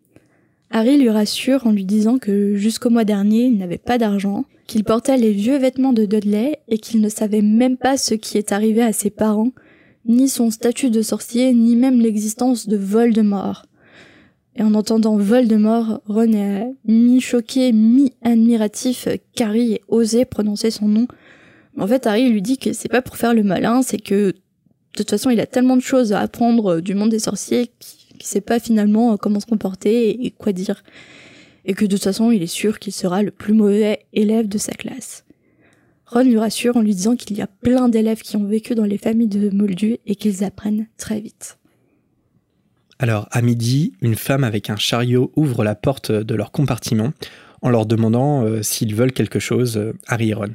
[0.71, 4.85] Harry lui rassure en lui disant que jusqu'au mois dernier, il n'avait pas d'argent, qu'il
[4.85, 8.53] portait les vieux vêtements de Dudley et qu'il ne savait même pas ce qui est
[8.53, 9.51] arrivé à ses parents,
[10.07, 13.67] ni son statut de sorcier, ni même l'existence de Voldemort.
[14.55, 21.09] Et en entendant Voldemort, Ron est mi-choqué, mi-admiratif qu'Harry ait osé prononcer son nom.
[21.79, 24.35] En fait, Harry lui dit que c'est pas pour faire le malin, c'est que de
[24.97, 27.71] toute façon, il a tellement de choses à apprendre du monde des sorciers
[28.21, 30.85] qu'il sait pas finalement comment se comporter et quoi dire.
[31.65, 34.59] Et que de toute façon, il est sûr qu'il sera le plus mauvais élève de
[34.59, 35.25] sa classe.
[36.07, 38.85] Ron lui rassure en lui disant qu'il y a plein d'élèves qui ont vécu dans
[38.85, 41.59] les familles de Moldus et qu'ils apprennent très vite.
[42.99, 47.13] Alors, à midi, une femme avec un chariot ouvre la porte de leur compartiment
[47.63, 50.55] en leur demandant euh, s'ils veulent quelque chose, euh, Harry et Ron.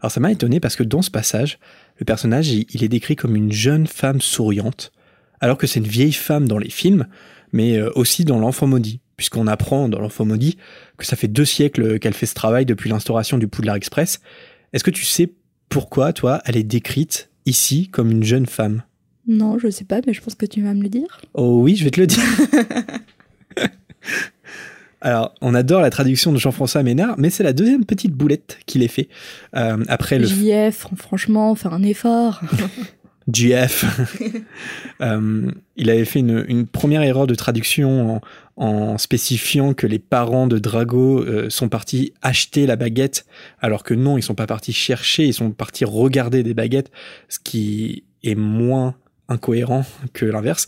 [0.00, 1.58] Alors ça m'a étonné parce que dans ce passage,
[1.98, 4.92] le personnage, il est décrit comme une jeune femme souriante,
[5.40, 7.06] alors que c'est une vieille femme dans les films,
[7.52, 10.56] mais euh, aussi dans l'enfant maudit, puisqu'on apprend dans l'enfant maudit
[10.98, 14.20] que ça fait deux siècles qu'elle fait ce travail depuis l'instauration du Poudlard Express.
[14.72, 15.32] Est-ce que tu sais
[15.68, 18.82] pourquoi, toi, elle est décrite ici comme une jeune femme?
[19.26, 21.20] Non, je sais pas, mais je pense que tu vas me le dire.
[21.34, 22.22] Oh oui, je vais te le dire.
[25.00, 28.82] Alors, on adore la traduction de Jean-François Ménard, mais c'est la deuxième petite boulette qu'il
[28.82, 29.08] ait fait.
[29.54, 30.26] Euh, après le...
[30.26, 32.40] JF, franchement, faire un effort.
[33.32, 33.84] JF.
[35.02, 38.22] Euh, il avait fait une, première erreur de traduction
[38.56, 43.26] en, spécifiant que les parents de Drago euh, sont partis acheter la baguette,
[43.60, 46.90] alors que non, ils sont pas partis chercher, ils sont partis regarder des baguettes,
[47.28, 48.94] ce qui est moins
[49.28, 49.84] incohérent
[50.14, 50.66] que l'inverse.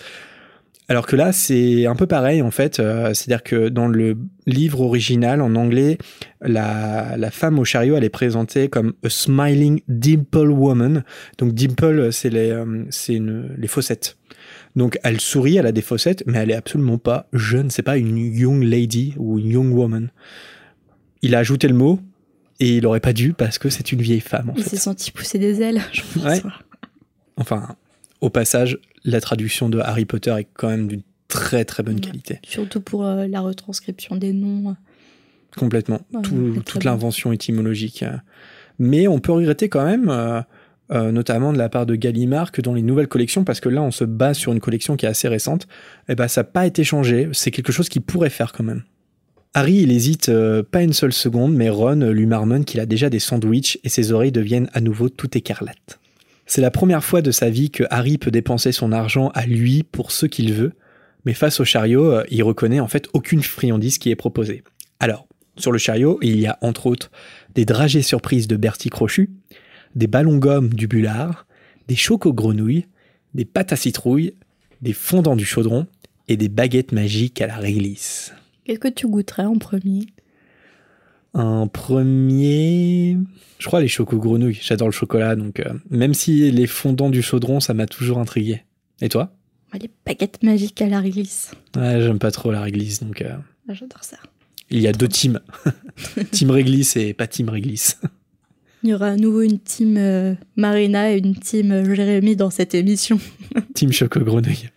[0.90, 2.80] Alors que là, c'est un peu pareil en fait.
[2.80, 5.98] Euh, c'est-à-dire que dans le livre original en anglais,
[6.40, 11.04] la, la, femme au chariot, elle est présentée comme a smiling dimple woman.
[11.36, 14.16] Donc dimple, c'est les, euh, les fossettes.
[14.76, 17.98] Donc elle sourit, elle a des fossettes, mais elle est absolument pas jeune, c'est pas
[17.98, 20.08] une young lady ou une young woman.
[21.20, 22.00] Il a ajouté le mot
[22.60, 24.50] et il aurait pas dû parce que c'est une vieille femme.
[24.50, 26.24] En Il s'est senti pousser des ailes, je pense.
[26.24, 26.42] Ouais.
[27.36, 27.76] Enfin,
[28.20, 32.00] au passage, la traduction de Harry Potter est quand même d'une très très bonne Ouais.
[32.00, 32.40] qualité.
[32.46, 34.74] Surtout pour euh, la retranscription des noms.
[35.56, 36.00] Complètement.
[36.12, 38.02] Ouais, Tout- c'est très toute l'invention étymologique.
[38.02, 38.12] euh.
[38.78, 40.40] Mais on peut regretter quand même, euh,
[40.92, 43.82] euh, notamment de la part de Gallimard, que dans les nouvelles collections, parce que là
[43.82, 45.66] on se base sur une collection qui est assez récente,
[46.08, 47.28] eh ben, ça n'a pas été changé.
[47.32, 48.82] C'est quelque chose qu'il pourrait faire quand même.
[49.54, 52.86] Harry, il hésite euh, pas une seule seconde, mais Ron euh, lui marmonne qu'il a
[52.86, 55.98] déjà des sandwichs et ses oreilles deviennent à nouveau tout écarlates.
[56.48, 59.82] C'est la première fois de sa vie que Harry peut dépenser son argent à lui
[59.82, 60.72] pour ce qu'il veut,
[61.26, 64.64] mais face au chariot, euh, il reconnaît en fait aucune friandise qui est proposée.
[64.98, 67.10] Alors, sur le chariot, il y a entre autres
[67.54, 69.28] des dragées surprises de Bertie Crochu,
[69.94, 71.46] des ballons gomme du Bullard,
[71.86, 72.86] des chocos grenouilles,
[73.34, 74.32] des pâtes à citrouille,
[74.80, 75.86] des fondants du chaudron
[76.28, 78.32] et des baguettes magiques à la réglisse.
[78.64, 80.06] Qu'est-ce que tu goûterais en premier?
[81.34, 83.16] Un premier.
[83.58, 84.58] Je crois les chocos grenouilles.
[84.60, 88.62] J'adore le chocolat, donc euh, même si les fondants du chaudron, ça m'a toujours intrigué.
[89.00, 89.32] Et toi?
[89.80, 91.50] Les baguettes magiques à la réglisse.
[91.76, 93.36] Ouais, j'aime pas trop la réglisse, donc euh,
[93.68, 94.16] Ah, J'adore ça.
[94.70, 95.40] il y a deux teams.
[96.30, 98.00] team réglisse et pas team réglisse.
[98.82, 102.74] Il y aura à nouveau une team euh, Marina et une team Jérémy dans cette
[102.74, 103.20] émission.
[103.74, 104.70] team choco grenouille.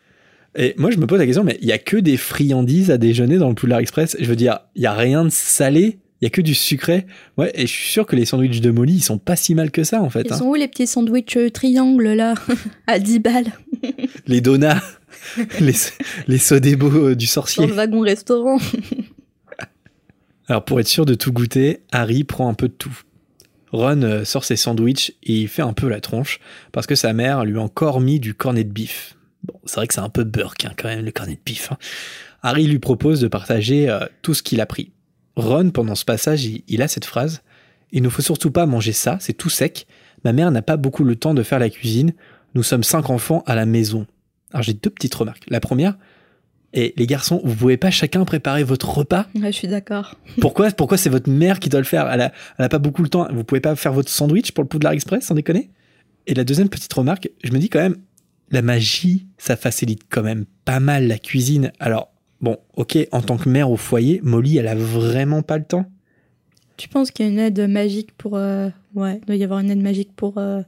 [0.57, 2.97] Et moi, je me pose la question, mais il y a que des friandises à
[2.97, 4.17] déjeuner dans le Poudlard Express?
[4.19, 7.07] Je veux dire, il y a rien de salé, il y a que du sucré.
[7.38, 9.71] Ouais, et je suis sûr que les sandwichs de Molly, ils sont pas si mal
[9.71, 10.21] que ça en fait.
[10.25, 10.38] Ils hein.
[10.38, 12.36] sont où les petits sandwichs euh, triangles là
[12.88, 13.51] À 10 balles?
[14.27, 14.67] Les donuts,
[15.60, 15.73] les,
[16.27, 17.65] les sodebo euh, du dans sorcier.
[17.65, 18.57] le wagon restaurant.
[20.47, 22.97] Alors pour être sûr de tout goûter, Harry prend un peu de tout.
[23.71, 26.39] Ron euh, sort ses sandwichs et il fait un peu la tronche
[26.71, 29.15] parce que sa mère lui a encore mis du cornet de bif.
[29.43, 31.71] Bon, c'est vrai que c'est un peu burk hein, quand même le cornet de bif.
[31.71, 31.77] hein.
[32.43, 34.91] Harry lui propose de partager euh, tout ce qu'il a pris.
[35.35, 37.41] Ron, pendant ce passage, il, il a cette phrase
[37.91, 39.87] Il ne faut surtout pas manger ça, c'est tout sec.
[40.23, 42.13] Ma mère n'a pas beaucoup le temps de faire la cuisine.
[42.53, 44.05] Nous sommes cinq enfants à la maison.
[44.51, 45.45] Alors j'ai deux petites remarques.
[45.49, 45.95] La première,
[46.73, 49.27] et les garçons, vous pouvez pas chacun préparer votre repas?
[49.35, 50.15] Ouais, je suis d'accord.
[50.39, 52.09] pourquoi, pourquoi c'est votre mère qui doit le faire?
[52.09, 53.27] Elle a, elle a pas beaucoup le temps.
[53.31, 55.69] Vous pouvez pas faire votre sandwich pour le Poudlard Express, sans déconner?
[56.27, 57.97] Et la deuxième petite remarque, je me dis quand même,
[58.51, 61.71] la magie, ça facilite quand même pas mal la cuisine.
[61.79, 62.11] Alors,
[62.41, 65.86] bon, ok, en tant que mère au foyer, Molly, elle a vraiment pas le temps?
[66.77, 68.36] Tu penses qu'il y a une aide magique pour.
[68.36, 70.62] euh, Ouais, il doit y avoir une aide magique pour, euh,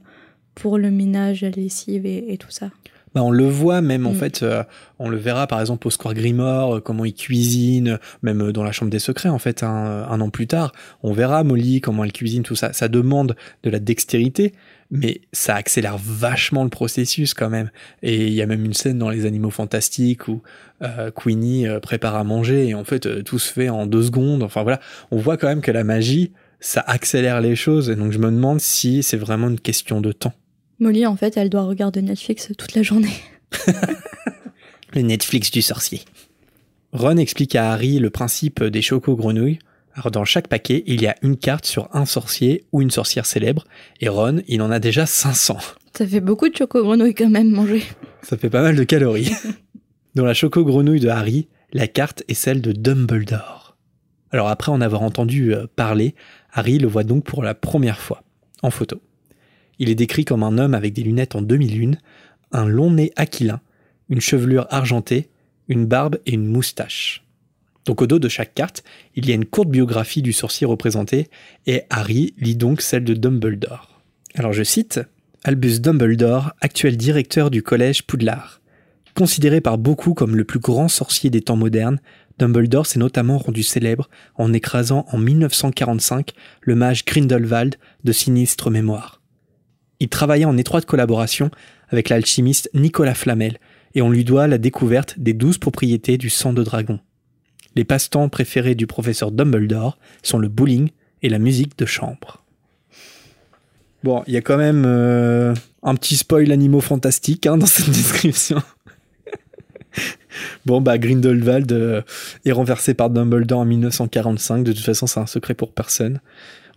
[0.78, 2.70] le ménage, la lessive et tout ça?
[3.14, 4.16] Bah, on le voit même en Mm.
[4.16, 4.64] fait, euh,
[4.98, 8.64] on le verra par exemple au Square Grimoire, euh, comment il cuisine, même euh, dans
[8.64, 10.72] la Chambre des Secrets en fait, un, euh, un an plus tard,
[11.02, 12.72] on verra Molly comment elle cuisine, tout ça.
[12.72, 14.52] Ça demande de la dextérité,
[14.90, 17.70] mais ça accélère vachement le processus quand même.
[18.02, 20.42] Et il y a même une scène dans Les Animaux Fantastiques où
[20.82, 24.02] euh, Queenie euh, prépare à manger et en fait euh, tout se fait en deux
[24.02, 24.42] secondes.
[24.42, 24.80] Enfin voilà,
[25.12, 27.90] on voit quand même que la magie, ça accélère les choses.
[27.90, 30.32] Et donc je me demande si c'est vraiment une question de temps.
[30.80, 33.14] Molly, en fait, elle doit regarder Netflix toute la journée.
[34.94, 36.02] Le Netflix du sorcier.
[36.92, 39.58] Ron explique à Harry le principe des chocos grenouilles.
[39.94, 43.26] Alors dans chaque paquet, il y a une carte sur un sorcier ou une sorcière
[43.26, 43.64] célèbre,
[44.00, 45.58] et Ron, il en a déjà 500.
[45.96, 47.82] Ça fait beaucoup de choco grenouille quand même manger.
[48.22, 49.32] Ça fait pas mal de calories.
[50.14, 53.76] Dans la choco grenouille de Harry, la carte est celle de Dumbledore.
[54.30, 56.14] Alors après en avoir entendu euh, parler,
[56.52, 58.22] Harry le voit donc pour la première fois,
[58.62, 59.00] en photo.
[59.78, 61.98] Il est décrit comme un homme avec des lunettes en demi-lune,
[62.52, 63.60] un long nez aquilin,
[64.08, 65.28] une chevelure argentée,
[65.68, 67.24] une barbe et une moustache.
[67.84, 68.82] Donc au dos de chaque carte,
[69.14, 71.28] il y a une courte biographie du sorcier représenté,
[71.66, 74.00] et Harry lit donc celle de Dumbledore.
[74.34, 75.00] Alors je cite
[75.44, 78.62] Albus Dumbledore, actuel directeur du collège Poudlard.
[79.14, 82.00] Considéré par beaucoup comme le plus grand sorcier des temps modernes,
[82.38, 86.32] Dumbledore s'est notamment rendu célèbre en écrasant en 1945
[86.62, 89.20] le mage Grindelwald de sinistre mémoire.
[90.00, 91.50] Il travaillait en étroite collaboration
[91.88, 93.58] avec l'alchimiste Nicolas Flamel
[93.94, 96.98] et on lui doit la découverte des douze propriétés du sang de dragon.
[97.76, 100.90] Les passe-temps préférés du professeur Dumbledore sont le bowling
[101.22, 102.44] et la musique de chambre.
[104.04, 107.88] Bon, il y a quand même euh, un petit spoil animaux fantastiques hein, dans cette
[107.90, 108.62] description.
[110.66, 112.02] bon, bah Grindelwald euh,
[112.44, 114.62] est renversé par Dumbledore en 1945.
[114.62, 116.20] De toute façon, c'est un secret pour personne.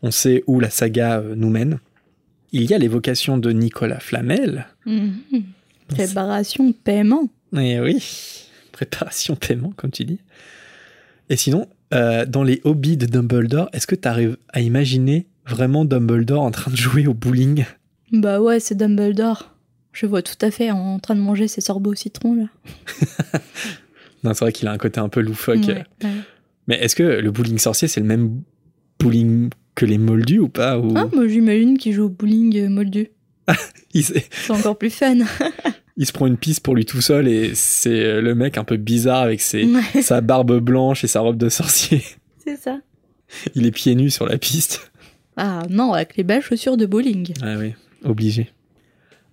[0.03, 1.79] On sait où la saga euh, nous mène.
[2.51, 4.67] Il y a l'évocation de Nicolas Flamel.
[4.85, 5.43] Mhm.
[5.87, 7.29] Préparation, paiement.
[7.55, 8.03] Eh oui,
[8.71, 10.19] préparation paiement, comme tu dis.
[11.29, 15.85] Et sinon, euh, dans les hobbies de Dumbledore, est-ce que tu arrives à imaginer vraiment
[15.85, 17.65] Dumbledore en train de jouer au bowling?
[18.11, 19.53] Bah ouais, c'est Dumbledore.
[19.93, 22.45] Je vois tout à fait en train de manger ses sorbets au citron, là.
[24.23, 25.71] non, c'est vrai qu'il a un côté un peu loufoque.
[26.67, 28.41] Mais est-ce que le bowling sorcier, c'est le même
[28.99, 30.93] bowling que les moldus ou pas ou...
[30.95, 33.09] Ah, moi j'imagine qu'il joue au bowling euh, moldu.
[33.93, 35.19] c'est encore plus fun.
[35.97, 38.63] il se prend une piste pour lui tout seul et c'est euh, le mec un
[38.63, 39.67] peu bizarre avec ses,
[40.01, 42.03] sa barbe blanche et sa robe de sorcier.
[42.45, 42.79] C'est ça.
[43.55, 44.91] Il est pieds nus sur la piste.
[45.35, 47.33] Ah non, avec les belles chaussures de bowling.
[47.41, 47.73] Ah oui,
[48.05, 48.51] obligé.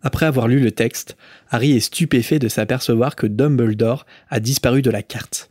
[0.03, 1.17] Après avoir lu le texte,
[1.49, 5.51] Harry est stupéfait de s'apercevoir que Dumbledore a disparu de la carte.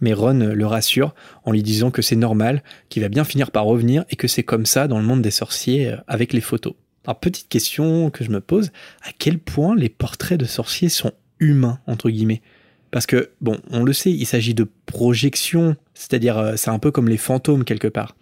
[0.00, 3.64] Mais Ron le rassure en lui disant que c'est normal, qu'il va bien finir par
[3.64, 6.74] revenir et que c'est comme ça dans le monde des sorciers euh, avec les photos.
[7.06, 8.70] Alors petite question que je me pose,
[9.02, 12.42] à quel point les portraits de sorciers sont humains entre guillemets?
[12.90, 16.90] Parce que bon, on le sait, il s'agit de projections, c'est-à-dire euh, c'est un peu
[16.90, 18.16] comme les fantômes quelque part.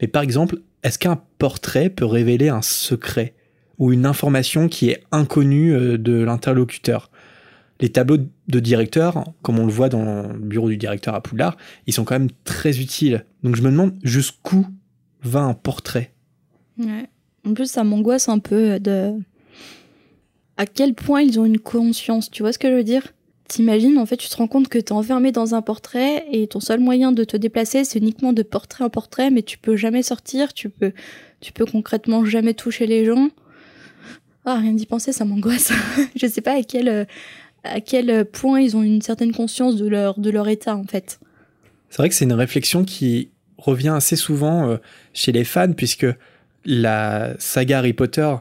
[0.00, 3.34] Mais par exemple, est-ce qu'un portrait peut révéler un secret
[3.78, 7.10] ou une information qui est inconnue euh, de l'interlocuteur?
[7.80, 11.56] Les tableaux de directeur, comme on le voit dans le bureau du directeur à Poudlard,
[11.86, 13.24] ils sont quand même très utiles.
[13.42, 14.66] Donc je me demande jusqu'où
[15.22, 16.12] va un portrait.
[16.78, 17.08] Ouais.
[17.46, 19.14] En plus, ça m'angoisse un peu de
[20.56, 22.30] à quel point ils ont une conscience.
[22.30, 23.12] Tu vois ce que je veux dire?
[23.48, 26.58] T'imagines, en fait, tu te rends compte que t'es enfermé dans un portrait et ton
[26.58, 30.02] seul moyen de te déplacer, c'est uniquement de portrait en portrait, mais tu peux jamais
[30.02, 30.92] sortir, tu peux,
[31.54, 33.28] peux concrètement jamais toucher les gens.
[34.44, 35.72] Ah, rien d'y penser, ça m'angoisse.
[36.16, 37.06] je sais pas à quel,
[37.70, 41.20] à quel point ils ont une certaine conscience de leur, de leur état, en fait.
[41.90, 44.76] C'est vrai que c'est une réflexion qui revient assez souvent euh,
[45.12, 46.06] chez les fans, puisque
[46.64, 48.34] la saga Harry Potter,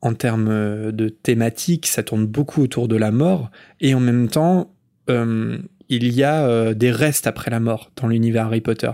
[0.00, 3.50] en termes euh, de thématique, ça tourne beaucoup autour de la mort,
[3.80, 4.72] et en même temps,
[5.10, 8.90] euh, il y a euh, des restes après la mort dans l'univers Harry Potter.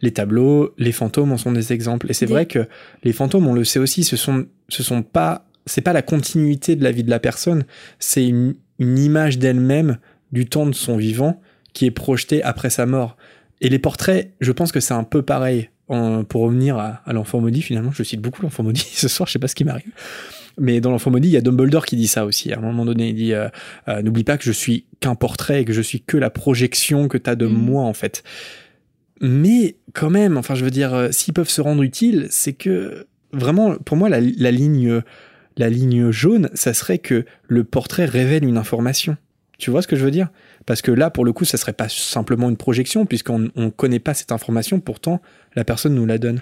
[0.00, 2.08] Les tableaux, les fantômes en sont des exemples.
[2.08, 2.68] Et c'est vrai que
[3.02, 6.76] les fantômes, on le sait aussi, ce sont, ce sont pas, c'est pas la continuité
[6.76, 7.64] de la vie de la personne,
[7.98, 9.98] c'est une, une image d'elle-même
[10.32, 11.40] du temps de son vivant
[11.72, 13.16] qui est projetée après sa mort.
[13.60, 15.70] Et les portraits, je pense que c'est un peu pareil
[16.28, 19.38] pour revenir à, l'enfant maudit, finalement, je cite beaucoup l'enfant maudit ce soir, je sais
[19.38, 19.90] pas ce qui m'arrive.
[20.58, 22.52] Mais dans l'enfant maudit, il y a Dumbledore qui dit ça aussi.
[22.52, 23.48] À un moment donné, il dit euh,
[23.88, 27.08] euh, N'oublie pas que je suis qu'un portrait et que je suis que la projection
[27.08, 27.52] que tu as de mm.
[27.52, 28.22] moi, en fait.
[29.20, 33.06] Mais quand même, enfin, je veux dire, euh, s'ils peuvent se rendre utiles, c'est que
[33.32, 35.00] vraiment, pour moi, la, la, ligne,
[35.58, 39.16] la ligne jaune, ça serait que le portrait révèle une information.
[39.58, 40.28] Tu vois ce que je veux dire?
[40.66, 43.98] Parce que là, pour le coup, ça serait pas simplement une projection, puisqu'on ne connaît
[43.98, 45.20] pas cette information, pourtant,
[45.56, 46.40] la personne nous la donne.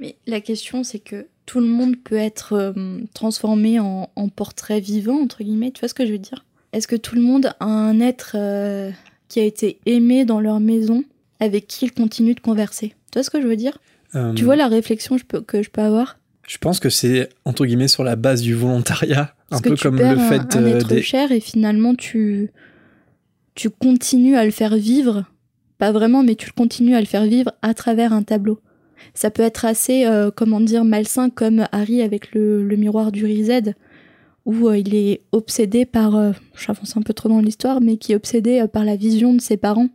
[0.00, 5.22] Mais la question, c'est que tout le monde peut être euh, transformé en, portrait vivant,
[5.22, 5.70] entre guillemets.
[5.70, 6.44] Tu vois ce que je veux dire?
[6.72, 8.90] Est-ce que tout le monde a un être euh,
[9.28, 11.04] qui a été aimé dans leur maison,
[11.38, 12.94] avec qui il continue de converser?
[13.12, 13.78] Tu vois ce que je veux dire?
[14.16, 16.18] Euh, Tu vois la réflexion que je peux avoir?
[16.46, 20.16] Je pense que c'est entre guillemets sur la base du volontariat, un peu comme le
[20.16, 22.50] fait un, un être cher et finalement tu
[23.56, 25.24] tu continues à le faire vivre,
[25.78, 28.60] pas vraiment, mais tu continues à le faire vivre à travers un tableau.
[29.14, 33.74] Ça peut être assez, euh, comment dire, malsain comme Harry avec le, miroir du Rized,
[34.44, 38.12] où euh, il est obsédé par, euh, j'avance un peu trop dans l'histoire, mais qui
[38.12, 39.88] est obsédé par la vision de ses parents.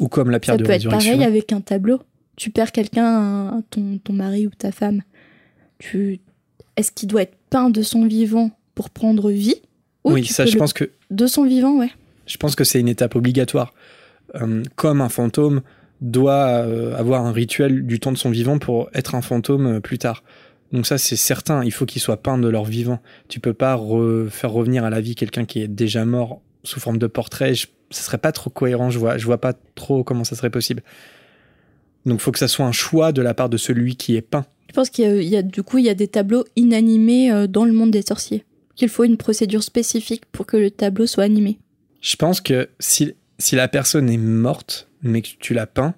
[0.00, 0.90] Ou comme la pierre de résurrection.
[0.90, 2.00] Ça peut être pareil avec un tableau.
[2.36, 5.02] Tu perds quelqu'un, ton, ton mari ou ta femme.
[5.78, 6.20] Tu...
[6.76, 9.56] Est-ce qu'il doit être peint de son vivant pour prendre vie
[10.04, 10.90] Oui, ça je pense que...
[11.10, 11.90] De son vivant, ouais.
[12.26, 13.72] Je pense que c'est une étape obligatoire.
[14.34, 15.62] Euh, comme un fantôme
[16.00, 19.80] doit euh, avoir un rituel du temps de son vivant pour être un fantôme euh,
[19.80, 20.24] plus tard.
[20.72, 23.00] Donc ça, c'est certain, il faut qu'il soit peint de leur vivant.
[23.28, 23.80] Tu peux pas
[24.30, 27.54] faire revenir à la vie quelqu'un qui est déjà mort sous forme de portrait.
[27.54, 30.50] Ce ça serait pas trop cohérent, je vois, je vois pas trop comment ça serait
[30.50, 30.82] possible.
[32.06, 34.22] Donc il faut que ça soit un choix de la part de celui qui est
[34.22, 34.46] peint.
[34.74, 37.72] Je pense qu'il y, a du coup il y a des tableaux inanimés dans le
[37.72, 38.44] monde des sorciers.
[38.74, 41.60] Qu'il faut une procédure spécifique pour que le tableau soit animé.
[42.00, 45.94] Je pense que si, si la personne est morte, mais que tu la peins,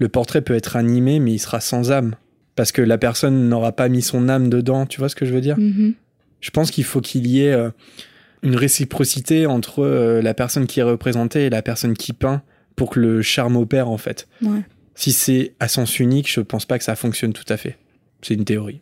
[0.00, 2.16] le portrait peut être animé, mais il sera sans âme.
[2.56, 5.32] Parce que la personne n'aura pas mis son âme dedans, tu vois ce que je
[5.32, 5.56] veux dire?
[5.56, 5.94] Mm-hmm.
[6.40, 7.70] Je pense qu'il faut qu'il y ait euh,
[8.42, 12.42] une réciprocité entre euh, la personne qui est représentée et la personne qui peint
[12.74, 14.26] pour que le charme opère, en fait.
[14.96, 17.76] Si c'est à sens unique, je pense pas que ça fonctionne tout à fait.
[18.22, 18.80] C'est une théorie.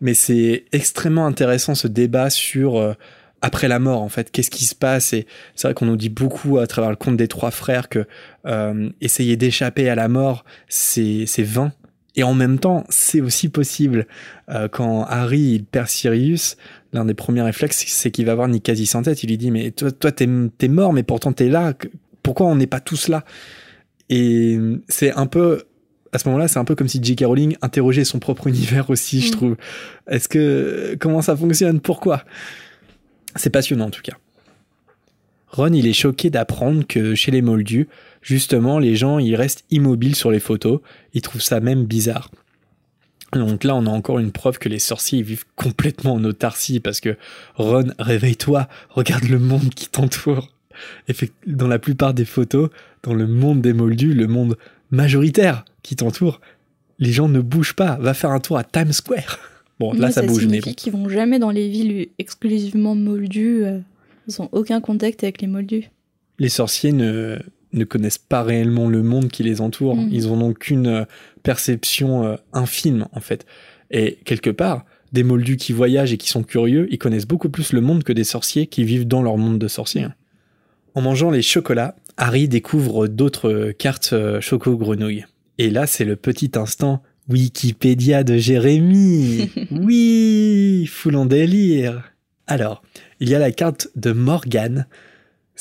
[0.00, 2.94] Mais c'est extrêmement intéressant ce débat sur euh,
[3.42, 4.30] après la mort en fait.
[4.30, 5.12] Qu'est-ce qui se passe?
[5.12, 8.06] Et c'est vrai qu'on nous dit beaucoup à travers le conte des trois frères que
[8.46, 11.72] euh, essayer d'échapper à la mort c'est vain.
[12.16, 14.06] Et en même temps c'est aussi possible
[14.48, 16.56] euh, quand Harry il perd Sirius.
[16.92, 19.22] L'un des premiers réflexes c'est qu'il va voir Nick quasi sans tête.
[19.22, 21.74] Il lui dit mais toi toi t'es es mort mais pourtant t'es là.
[22.22, 23.24] Pourquoi on n'est pas tous là?
[24.08, 25.62] Et c'est un peu
[26.12, 27.24] à ce moment-là, c'est un peu comme si J.K.
[27.24, 29.32] Rowling interrogeait son propre univers aussi, je mm.
[29.32, 29.56] trouve.
[30.08, 31.80] Est-ce que comment ça fonctionne?
[31.80, 32.24] Pourquoi?
[33.36, 34.16] C'est passionnant en tout cas.
[35.48, 37.88] Ron, il est choqué d'apprendre que chez les Moldus,
[38.22, 40.80] justement, les gens, ils restent immobiles sur les photos.
[41.12, 42.30] Ils trouvent ça même bizarre.
[43.32, 47.00] Donc là, on a encore une preuve que les sorciers vivent complètement en autarcie parce
[47.00, 47.16] que
[47.54, 50.52] Ron, réveille-toi, regarde le monde qui t'entoure.
[51.46, 52.70] Dans la plupart des photos,
[53.02, 54.56] dans le monde des Moldus, le monde
[54.90, 56.40] majoritaire qui t'entoure,
[56.98, 57.96] les gens ne bougent pas.
[58.00, 59.38] Va faire un tour à Times Square.
[59.78, 60.46] Bon, là, ça, bouge.
[60.46, 60.72] mais bon.
[60.74, 63.64] qu'ils vont jamais dans les villes exclusivement Moldus.
[63.64, 63.78] Euh,
[64.28, 65.84] ils ont aucun contact avec les Moldus.
[66.38, 67.38] Les sorciers ne,
[67.72, 69.96] ne connaissent pas réellement le monde qui les entoure.
[69.96, 70.08] Mhm.
[70.12, 71.04] Ils ont donc qu'une euh,
[71.42, 73.46] perception euh, infime, en fait.
[73.90, 77.72] Et quelque part, des moldus qui voyagent et qui sont curieux, ils connaissent beaucoup plus
[77.72, 80.06] le monde que des sorciers qui vivent dans leur monde de sorciers.
[80.94, 85.26] En mangeant les chocolats, Harry découvre d'autres euh, cartes choco grenouilles.
[85.58, 89.50] Et là, c'est le petit instant Wikipédia de Jérémy.
[89.70, 92.12] oui, full en délire.
[92.46, 92.82] Alors,
[93.20, 94.86] il y a la carte de Morgane,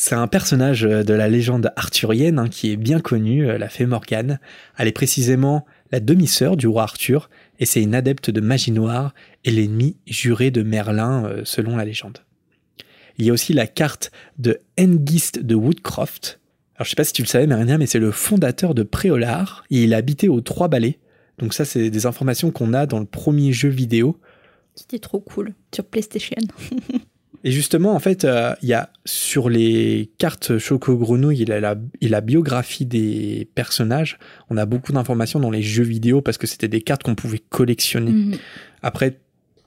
[0.01, 3.67] c'est un personnage euh, de la légende arthurienne hein, qui est bien connu, euh, la
[3.67, 4.39] fée Morgane.
[4.77, 9.13] Elle est précisément la demi-sœur du roi Arthur, et c'est une adepte de magie noire
[9.43, 12.19] et l'ennemi juré de Merlin euh, selon la légende.
[13.17, 16.38] Il y a aussi la carte de Hengist de Woodcroft.
[16.79, 19.65] Alors je sais pas si tu le savais Marina, mais c'est le fondateur de Préolard,
[19.69, 20.99] et il habitait aux Trois Ballets.
[21.37, 24.17] Donc ça c'est des informations qu'on a dans le premier jeu vidéo.
[24.75, 26.37] C'était trop cool, sur PlayStation.
[27.45, 31.61] Et justement, en fait, euh, il y a sur les cartes Choco Grenouille, il a
[31.61, 34.19] la, la biographie des personnages.
[34.49, 37.39] On a beaucoup d'informations dans les jeux vidéo parce que c'était des cartes qu'on pouvait
[37.39, 38.11] collectionner.
[38.11, 38.37] Mhm.
[38.81, 39.21] Après,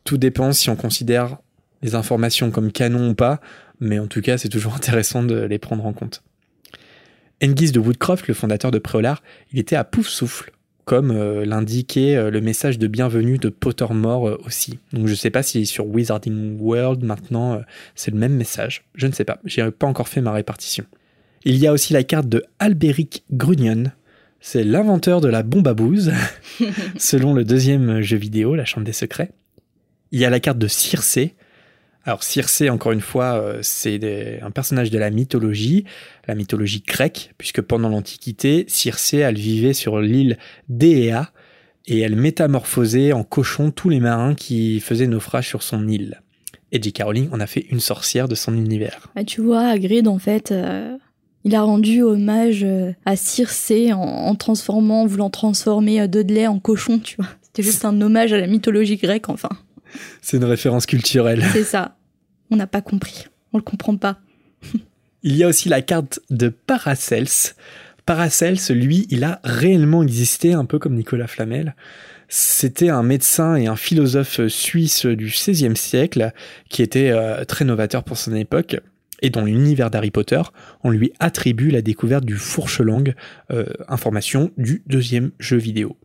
[0.05, 1.39] tout dépend si on considère
[1.81, 3.41] les informations comme canon ou pas,
[3.81, 6.23] mais en tout cas, c'est toujours intéressant de les prendre en compte.
[7.43, 10.53] Engis de Woodcroft, le fondateur de Préolard, il était à Pouf Souffle
[10.85, 14.79] comme euh, l'indiquait euh, le message de bienvenue de Pottermore euh, aussi.
[14.93, 17.61] Donc je ne sais pas si sur Wizarding World maintenant
[17.95, 18.85] c'est le même message.
[18.95, 20.85] Je ne sais pas, j'ai pas encore fait ma répartition.
[21.45, 23.85] Il y a aussi la carte de Alberic Grunion.
[24.41, 26.13] C'est l'inventeur de la bombe à bouse,
[26.99, 29.31] selon le deuxième jeu vidéo, La Chambre des Secrets.
[30.11, 31.35] Il y a la carte de Circé,
[32.05, 35.85] alors Circé, encore une fois, euh, c'est un personnage de la mythologie,
[36.27, 40.39] la mythologie grecque, puisque pendant l'Antiquité, Circé, elle vivait sur l'île
[40.69, 41.31] d'Éa
[41.87, 46.23] et elle métamorphosait en cochon tous les marins qui faisaient naufrage sur son île.
[46.73, 47.03] Et J.K.
[47.03, 49.11] Rowling en a fait une sorcière de son univers.
[49.15, 50.97] Ah, tu vois, Hagrid, en fait, euh,
[51.45, 57.17] il a rendu hommage euh, à Circé en, transformant, voulant transformer Dudley en cochon, tu
[57.17, 57.29] vois.
[57.43, 59.51] C'était juste un hommage à la mythologie grecque, enfin.
[60.23, 61.45] C'est une référence culturelle.
[61.53, 61.97] C'est ça.
[62.51, 63.27] On n'a pas compris.
[63.53, 64.19] On le comprend pas.
[65.23, 67.55] il y a aussi la carte de Paracels.
[68.07, 71.77] Paracels, lui, il a réellement existé, un peu comme Nicolas Flamel.
[72.29, 76.33] C'était un médecin et un philosophe suisse du XVIe siècle
[76.69, 78.77] qui était euh, très novateur pour son époque.
[79.21, 80.43] Et dans l'univers d'Harry Potter,
[80.83, 83.15] on lui attribue la découverte du fourche-langue,
[83.53, 85.97] euh, information du deuxième jeu vidéo.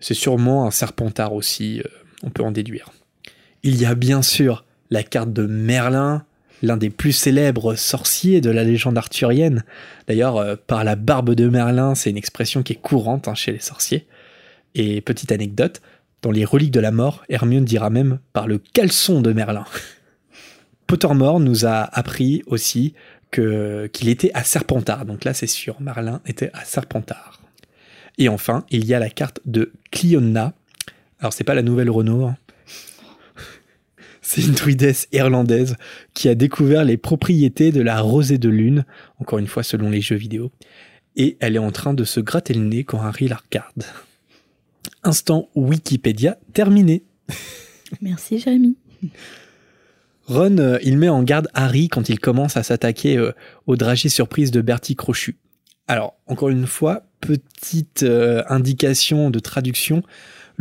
[0.00, 1.88] C'est sûrement un serpentard aussi, euh,
[2.22, 2.90] on peut en déduire.
[3.62, 6.24] Il y a bien sûr la carte de Merlin,
[6.62, 9.64] l'un des plus célèbres sorciers de la légende arthurienne.
[10.06, 13.52] D'ailleurs, euh, par la barbe de Merlin, c'est une expression qui est courante hein, chez
[13.52, 14.06] les sorciers.
[14.74, 15.82] Et petite anecdote,
[16.22, 19.64] dans les reliques de la mort, Hermione dira même par le caleçon de Merlin.
[20.86, 22.94] Pottermore nous a appris aussi
[23.32, 25.06] qu'il était à Serpentard.
[25.06, 27.40] Donc là, c'est sûr, Merlin était à Serpentard.
[28.18, 30.52] Et enfin, il y a la carte de Clionna.
[31.22, 32.36] Alors, c'est pas la nouvelle Renault, hein.
[34.22, 35.76] C'est une druidesse irlandaise
[36.14, 38.84] qui a découvert les propriétés de la rosée de lune,
[39.20, 40.50] encore une fois selon les jeux vidéo,
[41.14, 43.84] et elle est en train de se gratter le nez quand Harry la regarde.
[45.04, 47.04] Instant Wikipédia terminé.
[48.00, 48.76] Merci Jérémy.
[50.26, 53.32] Ron, euh, il met en garde Harry quand il commence à s'attaquer euh,
[53.66, 55.36] au dragée surprise de Bertie Crochu.
[55.86, 60.02] Alors, encore une fois, petite euh, indication de traduction,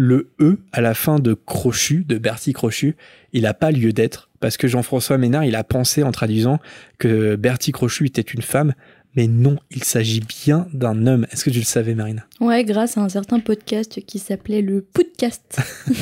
[0.01, 2.95] le E à la fin de Crochu, de Bertie Crochu,
[3.33, 6.59] il n'a pas lieu d'être, parce que Jean-François Ménard, il a pensé en traduisant
[6.97, 8.73] que Bertie Crochu était une femme,
[9.15, 11.27] mais non, il s'agit bien d'un homme.
[11.31, 14.81] Est-ce que tu le savais, Marine Ouais, grâce à un certain podcast qui s'appelait le
[14.81, 15.59] Podcast.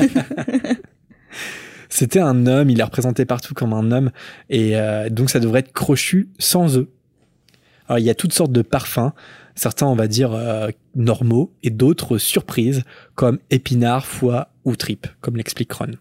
[1.89, 4.11] C'était un homme, il est représenté partout comme un homme,
[4.49, 6.87] et euh, donc ça devrait être Crochu sans E.
[7.89, 9.11] Alors il y a toutes sortes de parfums,
[9.59, 12.83] certains on va dire euh, normaux et d'autres surprises
[13.15, 15.91] comme épinards, foie ou tripes, comme l'explique Ron.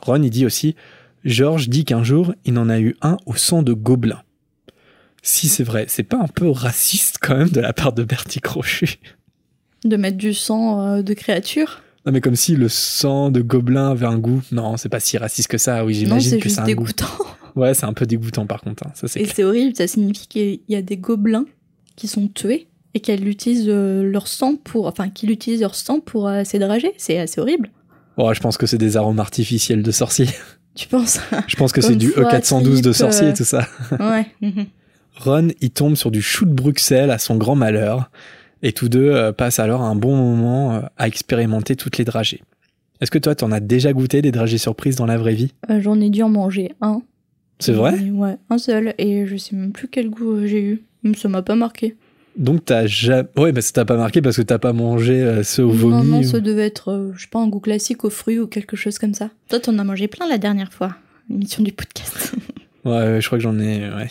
[0.00, 0.74] Ron il dit aussi
[1.24, 4.22] Georges dit qu'un jour il en a eu un au sang de gobelin.
[5.22, 8.40] Si c'est vrai, c'est pas un peu raciste quand même de la part de Bertie
[8.40, 8.98] Crochet
[9.84, 13.92] De mettre du sang euh, de créature non mais comme si le sang de gobelin
[13.92, 14.42] avait un goût.
[14.50, 15.84] Non, c'est pas si raciste que ça.
[15.84, 17.06] Oui, j'imagine que c'est un dégoûtant.
[17.54, 18.86] Ouais, c'est un peu dégoûtant par contre.
[18.86, 21.44] hein, Ça, Et c'est horrible, ça signifie qu'il y a des gobelins
[21.96, 22.66] qui sont tués?
[22.94, 24.86] Et qu'elles utilisent euh, leur sang pour.
[24.86, 26.92] Enfin, qu'ils utilisent leur sang pour euh, s'édrager.
[26.96, 27.70] C'est assez horrible.
[28.18, 30.28] Ouais, je pense que c'est des arômes artificiels de sorciers.
[30.74, 31.20] Tu penses?
[31.48, 33.30] Je pense que c'est du foie, E412 de tripe, sorciers euh.
[33.32, 33.68] et tout ça.
[34.00, 34.26] Ouais.
[34.40, 34.64] mhm.
[35.16, 38.10] Ron, il tombe sur du chou de Bruxelles à son grand malheur,
[38.62, 42.40] et tous deux passent alors un bon moment à expérimenter toutes les dragées.
[43.02, 45.52] Est-ce que toi, t'en as déjà goûté des dragées surprises dans la vraie vie?
[45.68, 47.02] Euh, J'en ai dû en manger un.
[47.58, 47.98] C'est vrai?
[48.00, 48.94] Et Ouais, un seul.
[48.96, 50.82] Et je sais même plus quel goût j'ai eu.
[51.16, 51.96] Ça m'a pas marqué.
[52.36, 53.28] Donc t'as jamais...
[53.36, 55.74] Ouais, bah ça t'a pas marqué parce que t'as pas mangé euh, ceux au Non,
[56.00, 58.38] vomi non, ou- ça devait être, euh, je sais pas, un goût classique aux fruits
[58.38, 59.30] ou quelque chose comme ça.
[59.50, 60.96] Toi, t'en as mangé plein la dernière fois.
[61.30, 62.34] L'émission du podcast.
[62.84, 63.88] Ouais, ouais, je crois que j'en ai...
[63.94, 64.10] Ouais.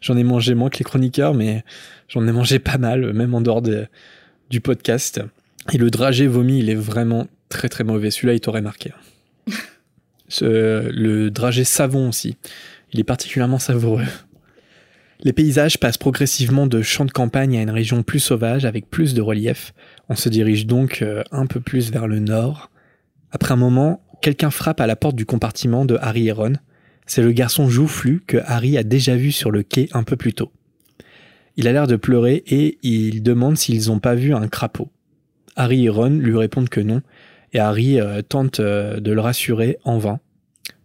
[0.00, 1.62] J'en ai mangé moins que les chroniqueurs, mais
[2.08, 3.86] j'en ai mangé pas mal, même en dehors de-
[4.50, 5.20] du podcast.
[5.72, 8.10] Et le dragé vomi, il est vraiment très très mauvais.
[8.10, 8.90] Celui-là, il t'aurait marqué.
[10.28, 12.36] Ce- le dragé savon aussi.
[12.92, 14.02] Il est particulièrement savoureux.
[15.24, 19.14] Les paysages passent progressivement de champs de campagne à une région plus sauvage avec plus
[19.14, 19.74] de relief.
[20.08, 22.70] On se dirige donc euh, un peu plus vers le nord.
[23.32, 26.52] Après un moment, quelqu'un frappe à la porte du compartiment de Harry et Ron.
[27.06, 30.34] C'est le garçon joufflu que Harry a déjà vu sur le quai un peu plus
[30.34, 30.52] tôt.
[31.56, 34.88] Il a l'air de pleurer et il demande s'ils n'ont pas vu un crapaud.
[35.56, 37.02] Harry et Ron lui répondent que non,
[37.52, 40.20] et Harry euh, tente euh, de le rassurer en vain.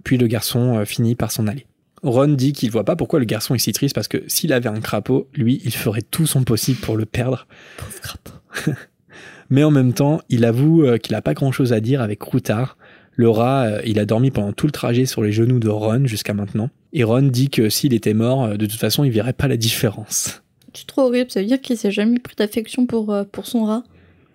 [0.04, 1.68] Puis le garçon finit par s'en aller.
[2.04, 4.70] Ron dit qu'il voit pas pourquoi le garçon est si triste parce que s'il avait
[4.70, 7.48] un crapaud, lui, il ferait tout son possible pour le perdre.
[7.78, 8.72] Pauvre crapaud.
[9.50, 12.22] Mais en même temps, il avoue euh, qu'il a pas grand chose à dire avec
[12.22, 12.78] Routard.
[13.16, 16.06] Le rat, euh, il a dormi pendant tout le trajet sur les genoux de Ron
[16.06, 16.70] jusqu'à maintenant.
[16.94, 19.58] Et Ron dit que s'il était mort, euh, de toute façon, il verrait pas la
[19.58, 20.44] différence.
[20.74, 23.66] C'est trop horrible, ça veut dire qu'il s'est jamais pris d'affection pour, euh, pour son
[23.66, 23.84] rat.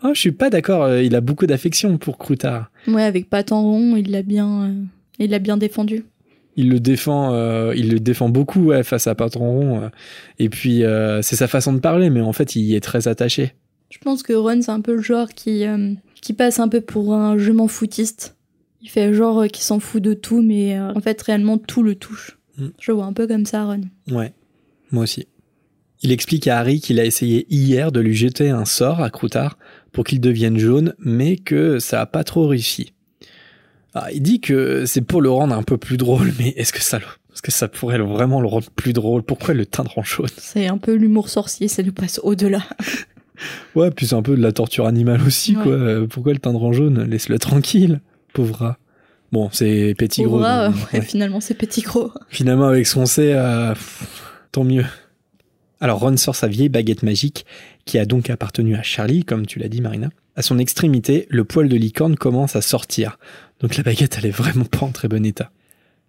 [0.02, 2.70] Oh, je suis pas d'accord, il a beaucoup d'affection pour Croutard.
[2.86, 4.72] Ouais, avec Patin Rond, il l'a bien, euh,
[5.18, 6.04] il l'a bien défendu.
[6.58, 9.82] Il le défend, euh, il le défend beaucoup ouais, face à Patron Rond.
[9.82, 9.88] euh.
[10.40, 13.06] Et puis, euh, c'est sa façon de parler, mais en fait, il y est très
[13.06, 13.54] attaché.
[13.90, 16.80] Je pense que Ron, c'est un peu le genre qui, euh, qui passe un peu
[16.80, 18.36] pour un je m'en foutiste.
[18.82, 22.40] Il fait genre qu'il s'en fout de tout, mais en fait, réellement, tout le touche.
[22.56, 22.66] Mm.
[22.80, 23.82] Je vois un peu comme ça, Ron.
[24.10, 24.32] Ouais,
[24.90, 25.28] moi aussi.
[26.02, 29.58] Il explique à Harry qu'il a essayé hier de lui jeter un sort à Croutard
[29.92, 32.94] pour qu'il devienne jaune, mais que ça a pas trop réussi.
[33.94, 36.82] Ah, il dit que c'est pour le rendre un peu plus drôle, mais est-ce que
[36.82, 39.22] ça, le- est-ce que ça pourrait vraiment le rendre plus drôle?
[39.22, 40.28] Pourquoi le teindre en jaune?
[40.36, 42.62] C'est un peu l'humour sorcier, ça nous passe au-delà.
[43.76, 45.62] Ouais, puis c'est un peu de la torture animale aussi, Ouais.
[45.62, 45.72] quoi.
[45.72, 47.04] Euh, Pourquoi le teindre en jaune?
[47.04, 48.00] Laisse-le tranquille,
[48.32, 48.78] pauvre rat.
[49.30, 50.42] Bon, c'est petit gros.
[50.44, 51.00] euh, ouais, ouais.
[51.02, 52.10] finalement, c'est petit gros.
[52.30, 53.74] Finalement, avec ce qu'on sait, euh,
[54.50, 54.84] tant mieux.
[55.80, 57.46] Alors Ron sort sa vieille baguette magique,
[57.84, 60.10] qui a donc appartenu à Charlie, comme tu l'as dit Marina.
[60.38, 63.18] À son extrémité, le poil de licorne commence à sortir.
[63.58, 65.50] Donc la baguette, elle est vraiment pas en très bon état.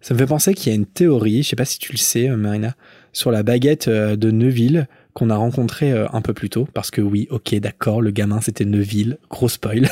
[0.00, 1.98] Ça me fait penser qu'il y a une théorie, je sais pas si tu le
[1.98, 2.76] sais euh, Marina,
[3.12, 6.68] sur la baguette euh, de Neuville qu'on a rencontrée euh, un peu plus tôt.
[6.72, 9.88] Parce que oui, ok, d'accord, le gamin c'était Neuville, gros spoil.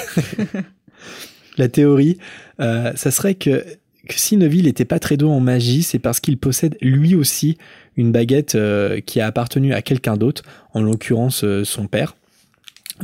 [1.59, 2.19] la théorie,
[2.61, 3.65] ça serait que
[4.09, 7.59] si Neville n'était pas très doué en magie, c'est parce qu'il possède lui aussi
[7.97, 8.57] une baguette
[9.05, 12.15] qui a appartenu à quelqu'un d'autre, en l'occurrence son père.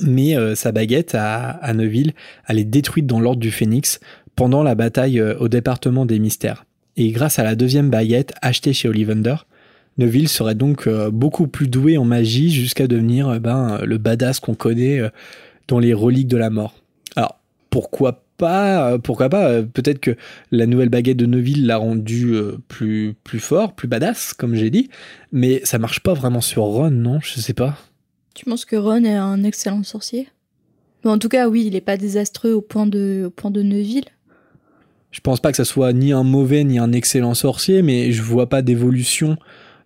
[0.03, 2.13] Mais euh, sa baguette à, à Neville,
[2.49, 4.01] elle est détruite dans l'ordre du Phénix
[4.37, 6.65] pendant la bataille euh, au département des mystères.
[6.97, 9.37] Et grâce à la deuxième baguette achetée chez Ollivander,
[9.99, 14.55] Neville serait donc euh, beaucoup plus doué en magie jusqu'à devenir ben, le badass qu'on
[14.55, 15.01] connaît
[15.69, 16.75] dans les reliques de la mort.
[17.17, 17.39] Alors,
[17.71, 20.17] pourquoi pas Pourquoi pas Peut-être que
[20.51, 22.35] la nouvelle baguette de Neville l'a rendu
[22.67, 24.91] plus, plus fort, plus badass, comme j'ai dit.
[25.31, 27.21] Mais ça marche pas vraiment sur Ron, non?
[27.21, 27.79] Je sais pas.
[28.35, 30.29] Tu penses que Ron est un excellent sorcier?
[31.03, 33.63] Bon, En tout cas, oui, il est pas désastreux au point de, au point de
[33.63, 34.07] Neuville.
[35.11, 38.23] Je pense pas que ça soit ni un mauvais ni un excellent sorcier, mais je
[38.23, 39.37] vois pas d'évolution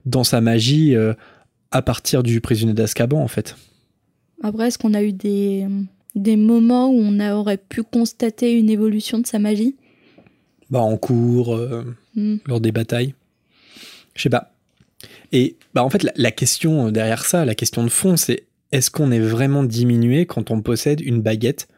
[0.06, 1.12] dans sa magie euh,
[1.70, 3.56] à partir du prisonnier d'Azkaban, en fait.
[4.42, 5.66] Après, est-ce qu'on a eu des,
[6.14, 9.76] des moments où on a- aurait pu constater une évolution de sa magie?
[10.70, 11.84] Bah, en cours, euh,
[12.14, 12.36] Hmm.
[12.46, 13.14] lors des batailles.
[14.16, 14.52] Je sais pas.
[15.32, 18.90] Et bah en fait, la, la question derrière ça, la question de fond, c'est est-ce
[18.90, 21.68] qu'on est vraiment diminué quand on possède une baguette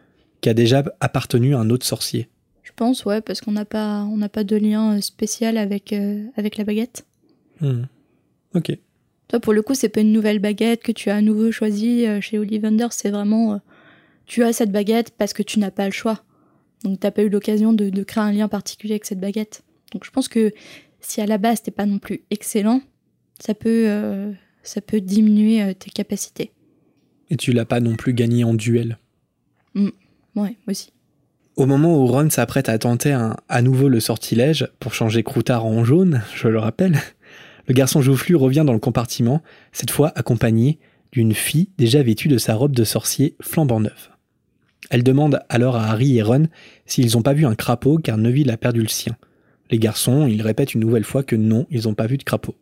[0.40, 2.28] qui a déjà appartenu à un autre sorcier?
[2.62, 5.92] Je pense, ouais, parce qu'on n'a pas, on n'a pas de lien euh, spécial avec,
[5.92, 7.04] euh, avec la baguette.
[7.60, 7.82] Hmm.
[8.54, 8.76] Ok.
[9.28, 12.06] Toi, pour le coup, c'est pas une nouvelle baguette que tu as à nouveau choisie
[12.06, 13.54] euh, chez Ollivander, c'est vraiment.
[13.54, 13.58] euh,
[14.26, 16.22] tu as cette baguette parce que tu n'as pas le choix.
[16.84, 19.62] Donc, t'as pas eu l'occasion de, de créer un lien particulier avec cette baguette.
[19.92, 20.52] Donc, je pense que
[21.00, 22.80] si à la base t'es pas non plus excellent,
[23.40, 24.32] ça peut, euh,
[24.62, 26.52] ça peut diminuer euh, tes capacités.
[27.30, 28.98] Et tu l'as pas non plus gagné en duel.
[30.36, 30.92] Ouais, aussi.
[31.56, 35.66] Au moment où Ron s'apprête à tenter un- à nouveau le sortilège pour changer Croutard
[35.66, 36.98] en jaune, je le rappelle,
[37.66, 40.78] le garçon joufflu revient dans le compartiment, cette fois accompagné
[41.12, 44.10] d'une fille déjà vêtue de sa robe de sorcier flambant neuve.
[44.90, 46.46] Elle demande alors à Harry et Ron
[46.86, 49.16] s'ils n'ont pas vu un crapaud car Neville a perdu le sien.
[49.70, 52.54] Les garçons, ils répètent une nouvelle fois que non, ils n'ont pas vu de crapaud.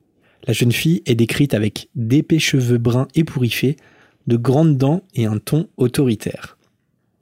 [0.46, 3.76] La jeune fille est décrite avec d'épais cheveux bruns ébouriffés,
[4.26, 6.58] de grandes dents et un ton autoritaire.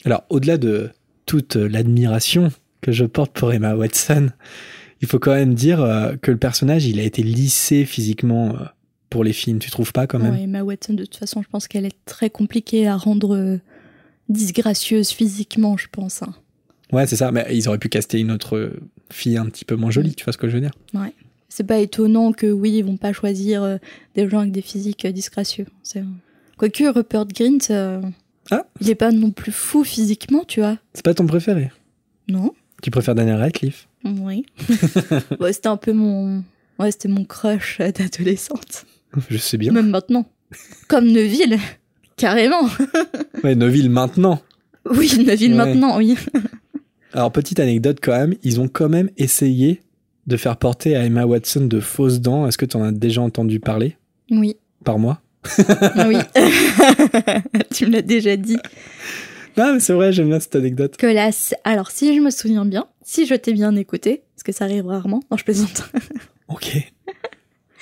[0.04, 0.90] Alors, au-delà de
[1.24, 4.30] toute l'admiration que je porte pour Emma Watson,
[5.00, 8.64] il faut quand même dire euh, que le personnage, il a été lissé physiquement euh,
[9.10, 10.32] pour les films, tu trouves pas quand même?
[10.34, 13.60] Ouais, Emma Watson, de toute façon, je pense qu'elle est très compliquée à rendre euh,
[14.28, 16.22] disgracieuse physiquement, je pense.
[16.22, 16.34] hein.
[16.92, 18.72] Ouais, c'est ça, mais ils auraient pu caster une autre
[19.10, 20.72] fille un petit peu moins jolie, tu vois ce que je veux dire?
[21.56, 23.78] C'est pas étonnant que, oui, ils vont pas choisir euh,
[24.14, 25.64] des gens avec des physiques euh, disgracieux.
[26.58, 28.02] Quoique Rupert Grint, euh,
[28.50, 28.66] Ah.
[28.82, 30.76] il est pas non plus fou physiquement, tu vois.
[30.92, 31.70] C'est pas ton préféré
[32.28, 32.52] Non
[32.82, 34.44] Tu préfères Daniel Radcliffe Oui.
[35.40, 36.44] ouais, c'était un peu mon...
[36.78, 38.84] Ouais, c'était mon crush d'adolescente.
[39.30, 39.72] Je sais bien.
[39.72, 40.26] Même maintenant.
[40.88, 41.58] Comme Neville.
[42.16, 42.68] Carrément.
[43.44, 44.42] Ouais, Neville maintenant.
[44.90, 45.56] Oui, Neville Ouais.
[45.56, 46.16] maintenant, oui.
[47.14, 49.80] Alors, petite anecdote quand même, ils ont quand même essayé
[50.26, 52.46] de faire porter à Emma Watson de fausses dents.
[52.46, 53.96] Est-ce que tu en as déjà entendu parler?
[54.30, 55.20] Oui, par moi?
[55.58, 56.16] Oui.
[57.74, 58.58] tu me l'as déjà dit.
[59.56, 60.96] Non, mais c'est vrai, j'aime bien cette anecdote.
[60.96, 61.30] Que la...
[61.64, 64.86] Alors, si je me souviens bien, si je t'ai bien écouté, parce que ça arrive
[64.86, 65.90] rarement, non, je plaisante.
[66.48, 66.76] Ok.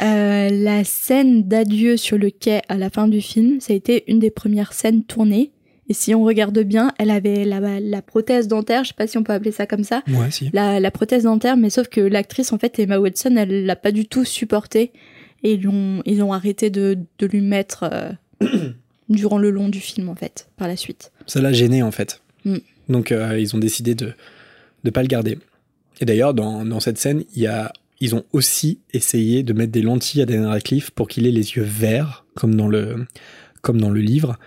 [0.00, 4.10] Euh, la scène d'adieu sur le quai à la fin du film, ça a été
[4.10, 5.52] une des premières scènes tournées.
[5.88, 9.18] Et si on regarde bien, elle avait la, la prothèse dentaire, je sais pas si
[9.18, 10.48] on peut appeler ça comme ça, Ouais, si.
[10.54, 13.92] la, la prothèse dentaire, mais sauf que l'actrice, en fait, Emma Watson, elle l'a pas
[13.92, 14.92] du tout supporté.
[15.42, 18.10] Et ils ont, ils ont arrêté de, de lui mettre euh,
[19.10, 21.12] durant le long du film, en fait, par la suite.
[21.26, 22.22] Ça l'a gêné en fait.
[22.46, 22.56] Mm.
[22.88, 24.14] Donc euh, ils ont décidé de
[24.84, 25.38] ne pas le garder.
[26.00, 29.72] Et d'ailleurs, dans, dans cette scène, il y a, ils ont aussi essayé de mettre
[29.72, 33.06] des lentilles à Daniel Radcliffe pour qu'il ait les yeux verts, comme dans le,
[33.60, 34.38] comme dans le livre.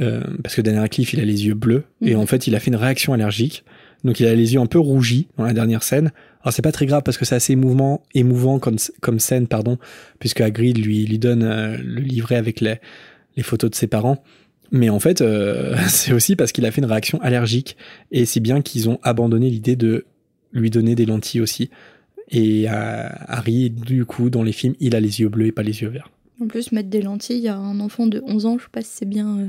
[0.00, 1.84] Euh, parce que Daniel Radcliffe, il a les yeux bleus.
[2.02, 2.20] Et Mhm.
[2.20, 3.64] en fait, il a fait une réaction allergique.
[4.02, 6.10] Donc il a les yeux un peu rougis dans la dernière scène.
[6.42, 9.78] Alors c'est pas très grave parce que c'est assez émouvant, émouvant comme, comme scène, pardon,
[10.18, 12.76] puisque Hagrid lui, lui donne euh, le livret avec les,
[13.36, 14.22] les photos de ses parents.
[14.72, 17.76] Mais en fait, euh, c'est aussi parce qu'il a fait une réaction allergique.
[18.10, 20.04] Et c'est bien qu'ils ont abandonné l'idée de
[20.52, 21.70] lui donner des lentilles aussi.
[22.30, 25.82] Et Harry, du coup, dans les films, il a les yeux bleus et pas les
[25.82, 26.10] yeux verts.
[26.42, 28.90] En plus, mettre des lentilles à un enfant de 11 ans, je sais pas si
[28.92, 29.48] c'est bien.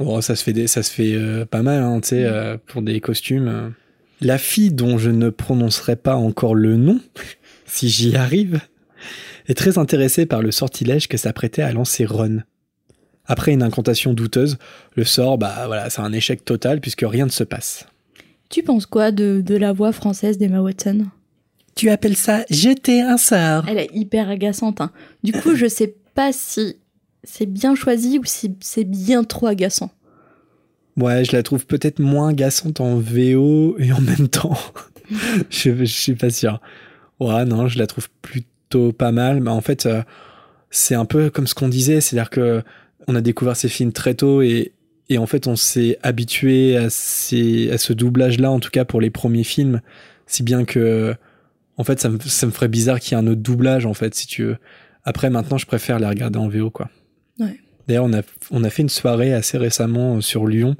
[0.00, 2.56] Oh, ça se fait, des- ça se fait euh, pas mal, hein, tu sais, euh,
[2.66, 3.72] pour des costumes.
[4.20, 7.00] La fille dont je ne prononcerai pas encore le nom,
[7.66, 8.60] si j'y arrive,
[9.48, 12.42] est très intéressée par le sortilège que s'apprêtait à lancer Ron.
[13.26, 14.56] Après une incantation douteuse,
[14.96, 17.86] le sort, bah voilà, c'est un échec total puisque rien ne se passe.
[18.48, 21.06] Tu penses quoi de, de la voix française d'Emma Watson?
[21.76, 24.80] Tu appelles ça jeter un sort Elle est hyper agaçante.
[24.80, 24.90] hein.
[25.22, 26.76] Du coup, je sais pas si
[27.24, 29.90] c'est bien choisi ou c'est bien trop agaçant?
[30.96, 34.58] Ouais, je la trouve peut-être moins agaçante en VO et en même temps,
[35.50, 36.60] je, je suis pas sûr.
[37.20, 39.40] Ouais, non, je la trouve plutôt pas mal.
[39.40, 40.02] Mais en fait, euh,
[40.70, 42.62] c'est un peu comme ce qu'on disait, c'est-à-dire que
[43.06, 44.72] on a découvert ces films très tôt et,
[45.08, 49.00] et en fait, on s'est habitué à, ces, à ce doublage-là, en tout cas pour
[49.00, 49.80] les premiers films,
[50.26, 51.14] si bien que,
[51.78, 53.94] en fait, ça me, ça me ferait bizarre qu'il y ait un autre doublage, en
[53.94, 54.58] fait, si tu veux.
[55.04, 56.90] Après, maintenant, je préfère les regarder en VO, quoi.
[57.38, 57.58] Ouais.
[57.86, 60.76] D'ailleurs, on a, on a fait une soirée assez récemment euh, sur Lyon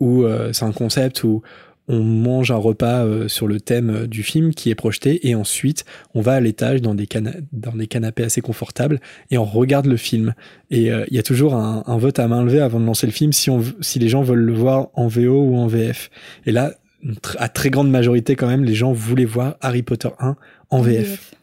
[0.00, 1.42] où euh, c'est un concept où
[1.88, 5.84] on mange un repas euh, sur le thème du film qui est projeté et ensuite
[6.14, 9.86] on va à l'étage dans des, cana- dans des canapés assez confortables et on regarde
[9.86, 10.34] le film.
[10.70, 13.06] Et euh, il y a toujours un, un vote à main levée avant de lancer
[13.06, 16.10] le film si, on, si les gens veulent le voir en VO ou en VF.
[16.46, 16.74] Et là,
[17.04, 20.36] tr- à très grande majorité quand même, les gens voulaient voir Harry Potter 1
[20.70, 21.34] en VF.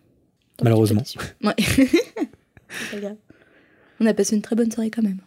[0.63, 1.03] Malheureusement.
[1.43, 1.53] Ouais.
[3.99, 5.19] On a passé une très bonne soirée quand même.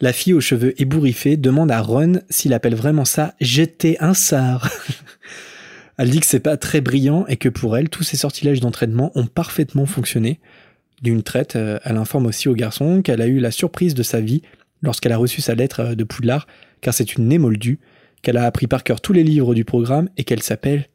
[0.00, 4.68] La fille aux cheveux ébouriffés demande à Ron s'il appelle vraiment ça jeter un sort.
[5.98, 9.10] elle dit que c'est pas très brillant et que pour elle, tous ces sortilèges d'entraînement
[9.16, 10.40] ont parfaitement fonctionné.
[11.02, 14.20] D'une traite, euh, elle informe aussi au garçon qu'elle a eu la surprise de sa
[14.20, 14.42] vie
[14.82, 16.46] lorsqu'elle a reçu sa lettre euh, de Poudlard,
[16.80, 17.80] car c'est une émoldue,
[18.22, 20.88] qu'elle a appris par cœur tous les livres du programme et qu'elle s'appelle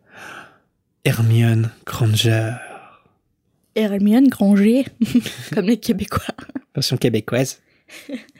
[1.06, 2.52] Hermione Granger,
[3.76, 4.86] Hermione Granger,
[5.54, 6.36] comme les Québécois.
[6.76, 7.62] Version québécoise.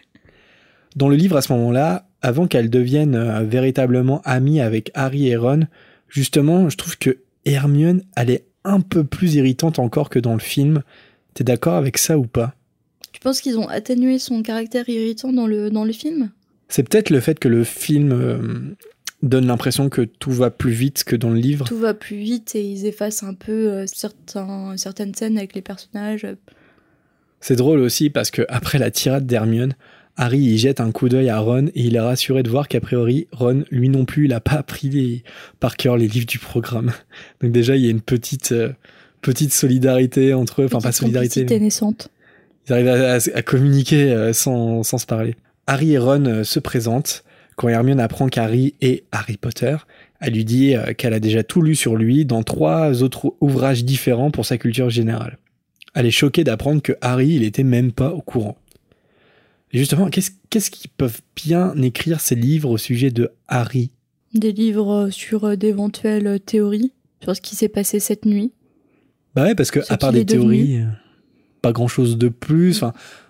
[0.96, 5.36] Dans le livre à ce moment-là, avant qu'elle devienne euh, véritablement amie avec Harry et
[5.36, 5.62] Ron,
[6.08, 10.40] justement, je trouve que Hermione, elle est un peu plus irritante encore que dans le
[10.40, 10.84] film.
[11.34, 12.56] T'es d'accord avec ça ou pas?
[13.12, 16.32] Tu penses qu'ils ont atténué son caractère irritant dans le, dans le film?
[16.70, 18.76] C'est peut-être le fait que le film euh,
[19.22, 21.68] donne l'impression que tout va plus vite que dans le livre.
[21.68, 25.62] Tout va plus vite et ils effacent un peu euh, certains, certaines scènes avec les
[25.62, 26.26] personnages.
[27.44, 29.74] C'est drôle aussi parce que après la tirade d'Hermione,
[30.16, 32.80] Harry y jette un coup d'œil à Ron et il est rassuré de voir qu'a
[32.80, 35.24] priori Ron, lui non plus, il n'a pas appris
[35.60, 36.94] par cœur les livres du programme.
[37.42, 38.70] Donc déjà, il y a une petite, euh,
[39.20, 41.46] petite solidarité entre eux, enfin pas solidarité.
[41.50, 41.60] Mais...
[41.60, 42.08] naissante.
[42.70, 42.88] Ils arrivent
[43.36, 45.36] à, communiquer euh, sans, sans, se parler.
[45.68, 47.26] Harry et Ron euh, se présentent.
[47.58, 49.76] Quand Hermione apprend qu'Harry est Harry Potter,
[50.22, 54.32] elle lui dit qu'elle a déjà tout lu sur lui dans trois autres ouvrages différents
[54.32, 55.38] pour sa culture générale.
[55.94, 58.58] Elle est choquée d'apprendre que Harry, il était même pas au courant
[59.74, 63.92] justement, qu'est-ce qu'ils peuvent bien écrire ces livres au sujet de Harry?
[64.34, 66.92] Des livres sur euh, d'éventuelles euh, théories
[67.22, 68.52] sur ce qui s'est passé cette nuit.
[69.36, 70.88] Bah ouais, parce que à part des théories, euh,
[71.62, 72.84] pas grand-chose de plus.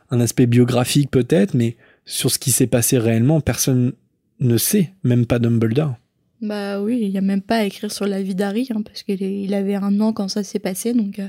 [0.09, 3.93] un aspect biographique peut-être, mais sur ce qui s'est passé réellement, personne
[4.39, 5.95] ne sait, même pas Dumbledore.
[6.41, 9.03] Bah oui, il n'y a même pas à écrire sur la vie d'Harry, hein, parce
[9.03, 11.21] qu'il avait un an quand ça s'est passé, donc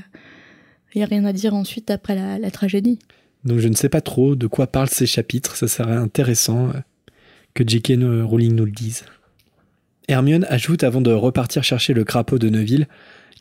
[0.95, 2.99] il n'y a rien à dire ensuite après la tragédie.
[3.45, 6.79] Donc je ne sais pas trop de quoi parlent ces chapitres, ça serait intéressant euh,
[7.53, 7.93] que J.K.
[8.23, 9.05] Rowling nous le dise.
[10.07, 12.87] Hermione ajoute avant de repartir chercher le crapaud de Neville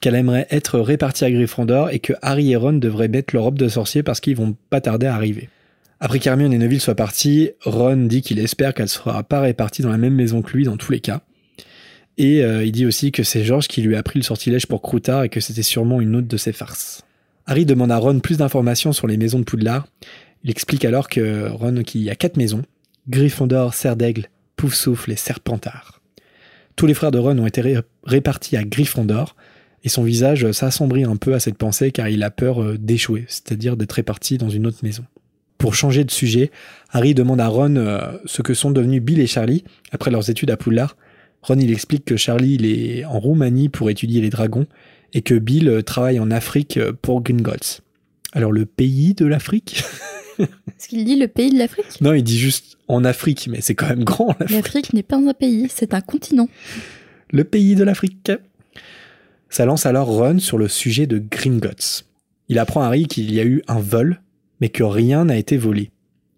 [0.00, 3.59] qu'elle aimerait être répartie à Gryffondor et que Harry et Ron devraient mettre leur robe
[3.59, 5.48] de sorcier parce qu'ils vont pas tarder à arriver.
[6.00, 9.90] Après qu'Hermione et Neville soient partis, Ron dit qu'il espère qu'elle sera pas répartie dans
[9.90, 11.22] la même maison que lui dans tous les cas.
[12.18, 14.82] Et euh, il dit aussi que c'est George qui lui a pris le sortilège pour
[14.82, 17.02] Croutard et que c'était sûrement une autre de ses farces.
[17.47, 19.86] Harry demande à Ron plus d'informations sur les maisons de Poudlard.
[20.45, 22.62] Il explique alors que Ron qu'il y a quatre maisons
[23.09, 26.01] Gryffondor, Serre d'Aigle, Poufsouffle et Serpentard.
[26.76, 29.36] Tous les frères de Ron ont été répartis à Gryffondor
[29.84, 33.26] et son visage s'assombrit un peu à cette pensée car il a peur euh, d'échouer,
[33.28, 35.05] c'est-à-dire d'être réparti dans une autre maison.
[35.59, 36.51] Pour changer de sujet,
[36.90, 40.51] Harry demande à Ron euh, ce que sont devenus Bill et Charlie après leurs études
[40.51, 40.97] à Poudlard.
[41.42, 44.66] Ron il explique que Charlie est en Roumanie pour étudier les dragons
[45.14, 47.80] et que Bill euh, travaille en Afrique euh, pour Gringotts.
[48.32, 49.84] Alors le pays de l'Afrique?
[50.38, 52.00] Est-ce qu'il dit le pays de l'Afrique?
[52.00, 54.92] Non, il dit juste en Afrique, mais c'est quand même grand l'Afrique.
[54.92, 56.48] n'est pas un pays, c'est un continent.
[57.30, 58.32] Le pays de l'Afrique.
[59.48, 62.04] Ça lance alors Ron sur le sujet de Gringotts.
[62.48, 64.20] Il apprend à Harry qu'il y a eu un vol,
[64.60, 65.90] mais que rien n'a été volé.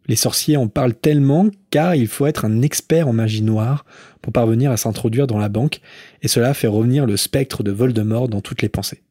[0.09, 3.84] Les sorciers en parlent tellement car il faut être un expert en magie noire
[4.22, 5.80] pour parvenir à s'introduire dans la banque,
[6.22, 9.02] et cela fait revenir le spectre de Voldemort dans toutes les pensées.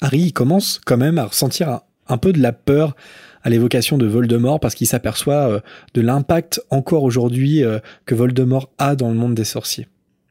[0.00, 2.96] Harry commence quand même à ressentir un, peu de la peur
[3.42, 5.60] à l'évocation de Voldemort parce qu'il s'aperçoit euh,
[5.94, 9.88] de l'impact encore aujourd'hui euh, que Voldemort a dans le monde des sorciers.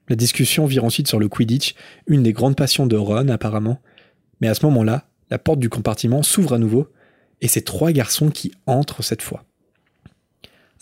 [0.09, 1.76] La discussion vire ensuite sur le Quidditch,
[2.07, 3.80] une des grandes passions de Ron apparemment,
[4.41, 6.88] mais à ce moment-là, la porte du compartiment s'ouvre à nouveau,
[7.41, 9.45] et c'est trois garçons qui entrent cette fois.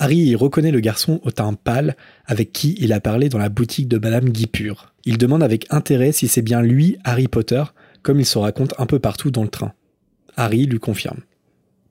[0.02, 1.96] Harry reconnaît le garçon au teint pâle
[2.26, 4.96] avec qui il a parlé dans la boutique de Madame Guipure.
[5.06, 7.64] Il demande avec intérêt si c'est bien lui, Harry Potter,
[8.02, 9.74] comme il se raconte un peu partout dans le train.
[10.36, 11.20] Harry lui confirme.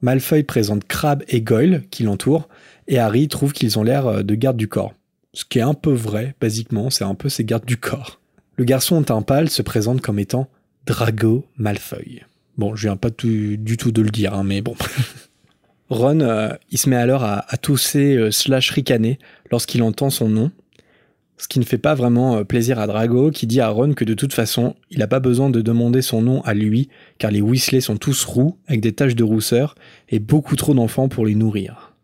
[0.03, 2.49] Malfoy présente Crabbe et Goyle qui l'entourent,
[2.89, 4.93] et Harry trouve qu'ils ont l'air euh, de garde du corps.
[5.33, 8.21] Ce qui est un peu vrai, basiquement, c'est un peu ces gardes du corps.
[8.57, 10.49] Le garçon au teint pâle se présente comme étant
[10.85, 12.25] Drago Malfoy.
[12.59, 14.75] Bon, je viens pas du tout de le dire, hein, mais bon.
[15.91, 19.19] Ron, euh, il se met alors à, tousser euh, slash ricaner
[19.51, 20.53] lorsqu'il entend son nom,
[21.37, 24.05] ce qui ne fait pas vraiment euh, plaisir à Drago, qui dit à Ron que
[24.05, 26.89] de toute façon, il n'a pas besoin de demander son nom à lui,
[27.19, 29.75] car les Weasley sont tous roux, avec des taches de rousseur,
[30.09, 31.97] et beaucoup trop d'enfants pour les nourrir.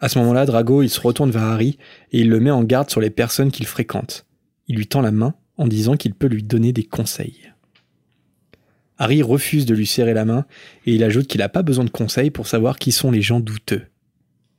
[0.00, 1.78] À ce moment-là, Drago, il se retourne vers Harry,
[2.10, 4.26] et il le met en garde sur les personnes qu'il fréquente.
[4.66, 7.51] Il lui tend la main en disant qu'il peut lui donner des conseils.
[9.02, 10.44] Harry refuse de lui serrer la main
[10.86, 13.40] et il ajoute qu'il n'a pas besoin de conseils pour savoir qui sont les gens
[13.40, 13.82] douteux.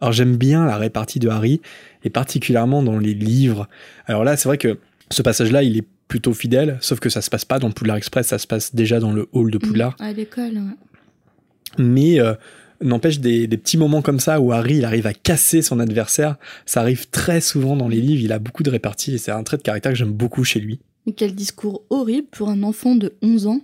[0.02, 1.62] Alors j'aime bien la répartie de Harry,
[2.04, 3.70] et particulièrement dans les livres.
[4.06, 4.80] Alors là, c'est vrai que
[5.10, 8.28] ce passage-là, il est plutôt fidèle, sauf que ça se passe pas dans Poudlard Express,
[8.28, 9.96] ça se passe déjà dans le hall de Poudlard.
[10.00, 10.60] à l'école,
[11.78, 12.34] Mais euh,
[12.82, 16.36] n'empêche des, petits moments comme ça où Harry il arrive à casser son adversaire,
[16.66, 19.44] ça arrive très souvent dans les livres, il a beaucoup de réparties et c'est un
[19.44, 20.82] trait de caractère que j'aime beaucoup chez lui.
[21.06, 23.62] Mais quel discours horrible pour un enfant de 11 ans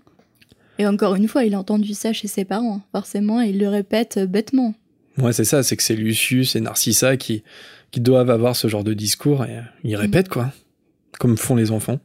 [0.80, 3.68] et encore une fois, il a entendu ça chez ses parents, forcément, et il le
[3.68, 4.74] répète euh, bêtement.
[5.18, 7.44] Ouais, c'est ça, c'est que c'est Lucius et Narcissa qui,
[7.92, 10.00] qui doivent avoir ce genre de discours, et ils mm.
[10.00, 10.52] répètent, quoi,
[11.20, 12.00] comme font les enfants.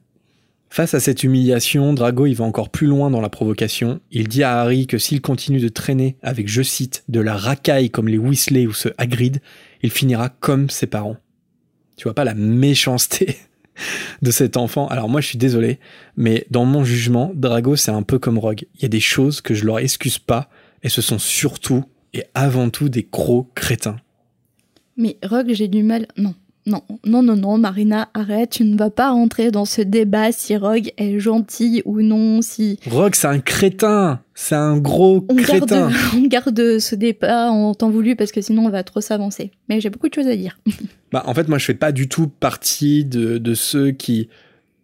[0.70, 4.00] Face à cette humiliation, Drago il va encore plus loin dans la provocation.
[4.10, 7.90] Il dit à Harry que s'il continue de traîner avec, je cite, de la racaille
[7.90, 9.40] comme les Weasley ou ce Hagrid,
[9.84, 11.16] il finira comme ses parents.
[11.96, 13.36] Tu vois pas la méchanceté
[14.22, 14.86] de cet enfant.
[14.88, 15.78] Alors moi je suis désolé,
[16.16, 18.64] mais dans mon jugement, Drago c'est un peu comme Rogue.
[18.76, 20.48] Il y a des choses que je leur excuse pas,
[20.82, 23.96] et ce sont surtout et avant tout des gros crétins.
[24.96, 26.06] Mais Rogue, j'ai du mal.
[26.16, 26.34] Non,
[26.66, 30.56] Non, non, non, non, Marina, arrête, tu ne vas pas rentrer dans ce débat si
[30.56, 32.78] Rogue est gentil ou non, si...
[32.90, 37.74] Rogue, c'est un crétin C'est un gros On crétin garde, on garde ce débat en
[37.74, 39.50] temps voulu parce que sinon on va trop s'avancer.
[39.68, 40.58] Mais j'ai beaucoup de choses à dire.
[41.12, 44.28] Bah, en fait, moi, je fais pas du tout partie de, de ceux qui,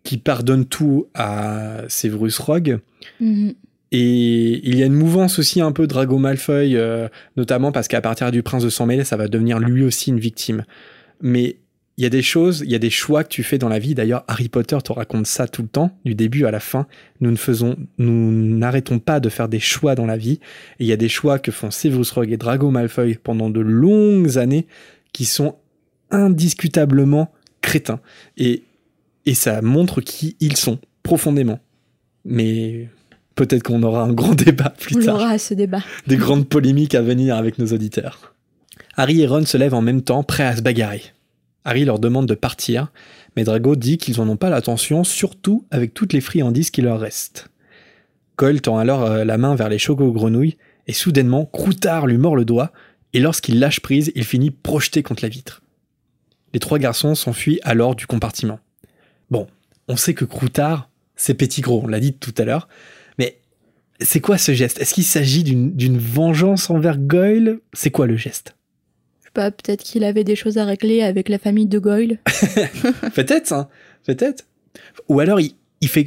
[0.04, 2.78] qui pardonnent tout à Severus Rogue.
[3.20, 3.54] Mhm.
[3.92, 8.00] Et il y a une mouvance aussi un peu Drago Malfoy, euh, notamment parce qu'à
[8.00, 10.64] partir du Prince de Sang Mêlé, ça va devenir lui aussi une victime.
[11.20, 11.56] Mais
[12.00, 13.78] il y a des choses, il y a des choix que tu fais dans la
[13.78, 13.94] vie.
[13.94, 16.86] D'ailleurs, Harry Potter te raconte ça tout le temps, du début à la fin.
[17.20, 20.40] Nous ne faisons, nous n'arrêtons pas de faire des choix dans la vie.
[20.78, 23.60] Et il y a des choix que font Severus Rogue et Drago Malfoy pendant de
[23.60, 24.66] longues années
[25.12, 25.56] qui sont
[26.10, 27.30] indiscutablement
[27.60, 28.00] crétins.
[28.38, 28.62] Et,
[29.26, 31.60] et ça montre qui ils sont, profondément.
[32.24, 32.88] Mais
[33.34, 35.82] peut-être qu'on aura un grand débat plus On tard aura ce débat.
[36.06, 38.34] des grandes polémiques à venir avec nos auditeurs.
[38.96, 41.02] Harry et Ron se lèvent en même temps, prêts à se bagarrer.
[41.64, 42.90] Harry leur demande de partir,
[43.36, 47.00] mais Drago dit qu'ils n'en ont pas l'attention, surtout avec toutes les friandises qui leur
[47.00, 47.48] restent.
[48.36, 50.56] Cole tend alors euh, la main vers les choco-grenouilles,
[50.86, 52.72] et soudainement, Croutard lui mord le doigt,
[53.12, 55.62] et lorsqu'il lâche prise, il finit projeté contre la vitre.
[56.54, 58.58] Les trois garçons s'enfuient alors du compartiment.
[59.30, 59.46] Bon,
[59.88, 62.68] on sait que Croutard, c'est petit gros, on l'a dit tout à l'heure,
[63.18, 63.38] mais
[64.00, 64.80] c'est quoi ce geste?
[64.80, 67.60] Est-ce qu'il s'agit d'une vengeance envers Goyle?
[67.72, 68.56] C'est quoi le geste?
[69.40, 72.18] Pas, peut-être qu'il avait des choses à régler avec la famille de Goyle.
[73.14, 73.68] Peut-être, hein,
[74.06, 74.44] peut-être.
[75.08, 76.06] Ou alors il, il fait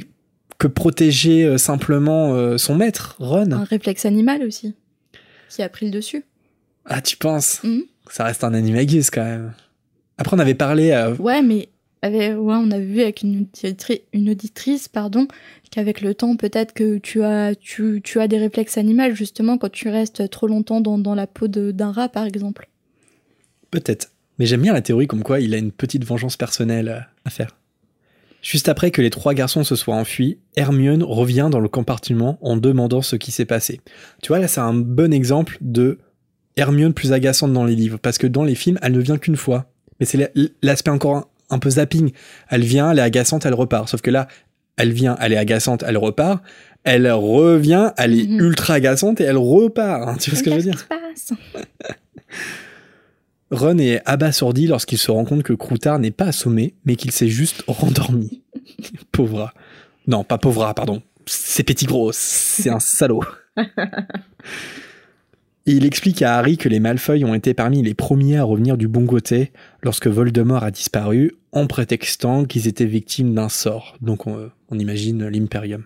[0.58, 3.50] que protéger euh, simplement euh, son maître, Ron.
[3.52, 4.74] Un réflexe animal aussi,
[5.48, 6.24] qui a pris le dessus.
[6.86, 7.62] Ah, tu penses?
[7.64, 7.82] Mhm.
[8.10, 9.52] Ça reste un animagus quand même.
[10.18, 10.90] Après, on avait parlé.
[10.92, 11.68] euh, Ouais, mais
[12.02, 15.26] avec- ouais, on a vu avec une, auditri- une auditrice, pardon,
[15.70, 19.72] qu'avec le temps, peut-être que tu as, tu, tu as des réflexes animaux, justement, quand
[19.72, 22.68] tu restes trop longtemps dans, dans la peau d'un rat, par exemple.
[23.74, 24.10] Peut-être.
[24.38, 27.30] Mais j'aime bien la théorie comme quoi il a une petite vengeance personnelle euh, à
[27.30, 27.56] faire.
[28.42, 32.56] Juste après que les trois garçons se soient enfuis, Hermione revient dans le compartiment en
[32.56, 33.80] demandant ce qui s'est passé.
[34.22, 35.98] Tu vois, là, c'est un bon exemple de
[36.56, 39.36] Hermione plus agaçante dans les livres, parce que dans les films, elle ne vient qu'une
[39.36, 39.72] fois.
[39.98, 40.28] Mais c'est la-
[40.62, 42.12] l'aspect encore un, un peu zapping.
[42.48, 43.88] Elle vient, elle est agaçante, elle repart.
[43.88, 44.28] Sauf que là,
[44.76, 46.42] elle vient, elle est agaçante, elle repart.
[46.84, 48.40] Elle revient, elle est Mhm.
[48.40, 50.06] ultra agaçante et elle repart.
[50.06, 50.16] hein.
[50.20, 51.38] Tu vois ce que je veux dire Qu'est-ce qui se passe
[53.50, 57.28] Ron est abasourdi lorsqu'il se rend compte que Croutard n'est pas assommé, mais qu'il s'est
[57.28, 58.42] juste rendormi.
[59.12, 59.52] Pauvre.
[60.06, 61.02] Non, pas pauvre, pardon.
[61.26, 63.24] C'est petit gros, c'est un salaud.
[63.56, 63.62] Et
[65.72, 68.86] il explique à Harry que les Malfoy ont été parmi les premiers à revenir du
[68.86, 73.96] bon côté lorsque Voldemort a disparu, en prétextant qu'ils étaient victimes d'un sort.
[74.02, 75.84] Donc on, on imagine l'Imperium.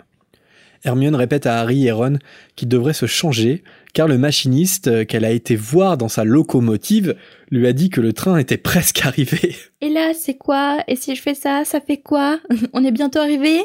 [0.85, 2.19] Hermione répète à Harry et Ron
[2.57, 3.63] qu'ils devraient se changer,
[3.95, 7.17] car le machiniste euh, qu'elle a été voir dans sa locomotive
[7.51, 9.57] lui a dit que le train était presque arrivé.
[9.81, 10.79] Et là, c'est quoi?
[10.89, 12.39] Et si je fais ça, ça fait quoi?
[12.73, 13.61] On est bientôt arrivé?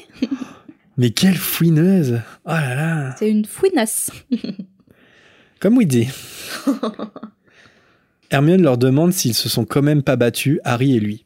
[0.98, 4.12] Mais quelle fouineuse Oh là là C'est une fouinasse.
[5.60, 6.10] Comme Weedy.
[8.30, 11.24] Hermione leur demande s'ils se sont quand même pas battus, Harry et lui.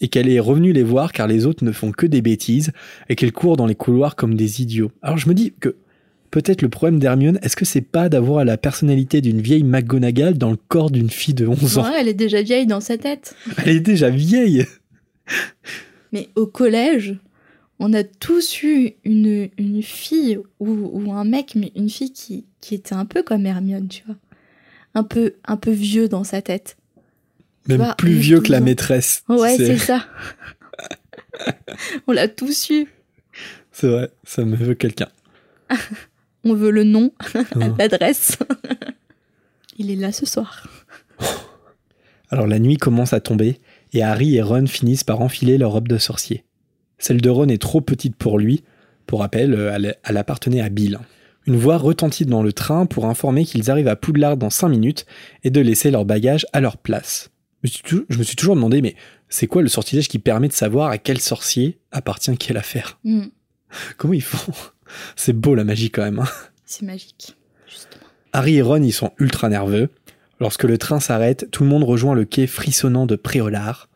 [0.00, 2.72] Et qu'elle est revenue les voir car les autres ne font que des bêtises
[3.08, 4.92] et qu'elle court dans les couloirs comme des idiots.
[5.02, 5.76] Alors je me dis que
[6.30, 10.50] peut-être le problème d'Hermione, est-ce que c'est pas d'avoir la personnalité d'une vieille McGonagall dans
[10.50, 11.84] le corps d'une fille de 11 ans?
[11.84, 13.34] Ouais, elle est déjà vieille dans sa tête.
[13.64, 14.66] Elle est déjà vieille
[16.12, 17.16] Mais au collège,
[17.78, 22.46] on a tous eu une, une fille ou, ou un mec, mais une fille qui,
[22.60, 24.16] qui était un peu comme Hermione, tu vois.
[24.94, 26.76] Un peu, un peu vieux dans sa tête.
[27.68, 28.64] Même vois, plus vieux que la 12 ans.
[28.64, 29.22] maîtresse.
[29.28, 30.06] Ouais, c'est ça.
[32.06, 32.86] on l'a tous eu.
[33.70, 35.08] c'est vrai, ça me veut quelqu'un.
[36.48, 37.58] On veut le nom, Oh.
[37.78, 38.38] l'adresse.
[39.78, 40.66] Il est là ce soir.
[42.30, 43.60] Alors la nuit commence à tomber
[43.92, 46.44] et Harry et Ron finissent par enfiler leur robe de sorcier.
[46.98, 48.64] Celle de Ron est trop petite pour lui.
[49.06, 50.98] Pour rappel, euh, elle, elle appartenait à Bill.
[51.46, 55.06] Une voix retentit dans le train pour informer qu'ils arrivent à Poudlard dans 5 minutes
[55.44, 57.30] et de laisser leur bagage à leur place.
[57.62, 58.94] Je me suis tou- je me suis toujours demandé, mais
[59.30, 62.98] c'est quoi le sortilège qui permet de savoir à quel sorcier appartient quelle affaire?
[63.04, 63.26] Hmm,
[63.96, 64.52] Comment ils font?
[65.16, 66.18] C'est beau la magie quand même.
[66.20, 66.28] hein.
[66.64, 67.36] c'est magique,
[67.68, 68.04] justement.
[68.32, 69.88] Harry et Ron, ils sont ultra nerveux.
[70.40, 73.88] Lorsque le train s'arrête, tout le monde rejoint le quai frissonnant de Préolard.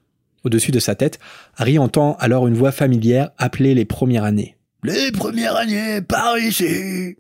[0.45, 1.21] Au-dessus de sa tête,
[1.57, 4.57] Harry entend alors une voix familière appeler les premières années.
[4.83, 7.17] Les premières années, par ici.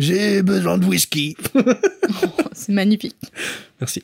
[0.00, 1.36] J'ai besoin de whisky.
[1.54, 1.60] Oh,
[2.52, 3.14] c'est magnifique.
[3.80, 4.02] Merci.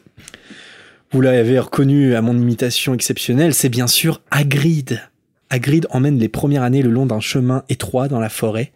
[1.10, 5.00] Vous l'avez reconnu à mon imitation exceptionnelle, c'est bien sûr Hagrid.
[5.48, 8.70] Hagrid emmène les premières années le long d'un chemin étroit dans la forêt.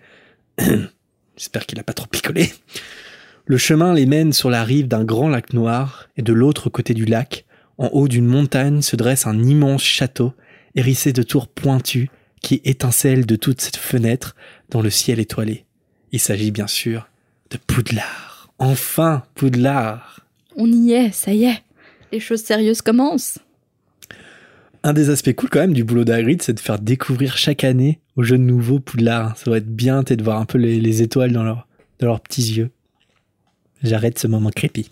[1.36, 2.52] J'espère qu'il n'a pas trop picolé.
[3.46, 6.94] Le chemin les mène sur la rive d'un grand lac noir, et de l'autre côté
[6.94, 7.44] du lac,
[7.76, 10.32] en haut d'une montagne se dresse un immense château,
[10.74, 12.08] hérissé de tours pointues,
[12.40, 14.36] qui étincellent de toutes ses fenêtres
[14.70, 15.64] dans le ciel étoilé.
[16.12, 17.08] Il s'agit bien sûr
[17.50, 18.52] de Poudlard.
[18.58, 20.20] Enfin, Poudlard.
[20.56, 21.62] On y est, ça y est.
[22.12, 23.38] Les choses sérieuses commencent.
[24.86, 28.00] Un des aspects cool quand même du boulot d'Hagrid, c'est de faire découvrir chaque année
[28.16, 29.34] aux jeunes nouveaux Poudlard.
[29.38, 31.66] Ça va être bien de voir un peu les, les étoiles dans, leur,
[32.00, 32.70] dans leurs petits yeux.
[33.82, 34.90] J'arrête ce moment creepy.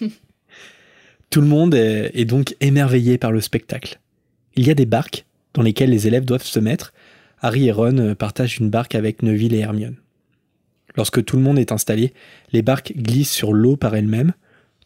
[1.30, 4.00] Tout le monde est, est donc émerveillé par le spectacle.
[4.54, 6.92] Il y a des barques dans lesquelles les élèves doivent se mettre.
[7.40, 9.96] Harry et Ron euh, partagent une barque avec Neville et Hermione.
[10.94, 12.12] Lorsque tout le monde est installé,
[12.52, 14.34] les barques glissent sur l'eau par elles-mêmes.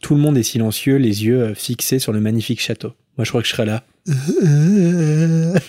[0.01, 2.93] Tout le monde est silencieux, les yeux euh, fixés sur le magnifique château.
[3.21, 3.83] Moi, je crois que je serais là.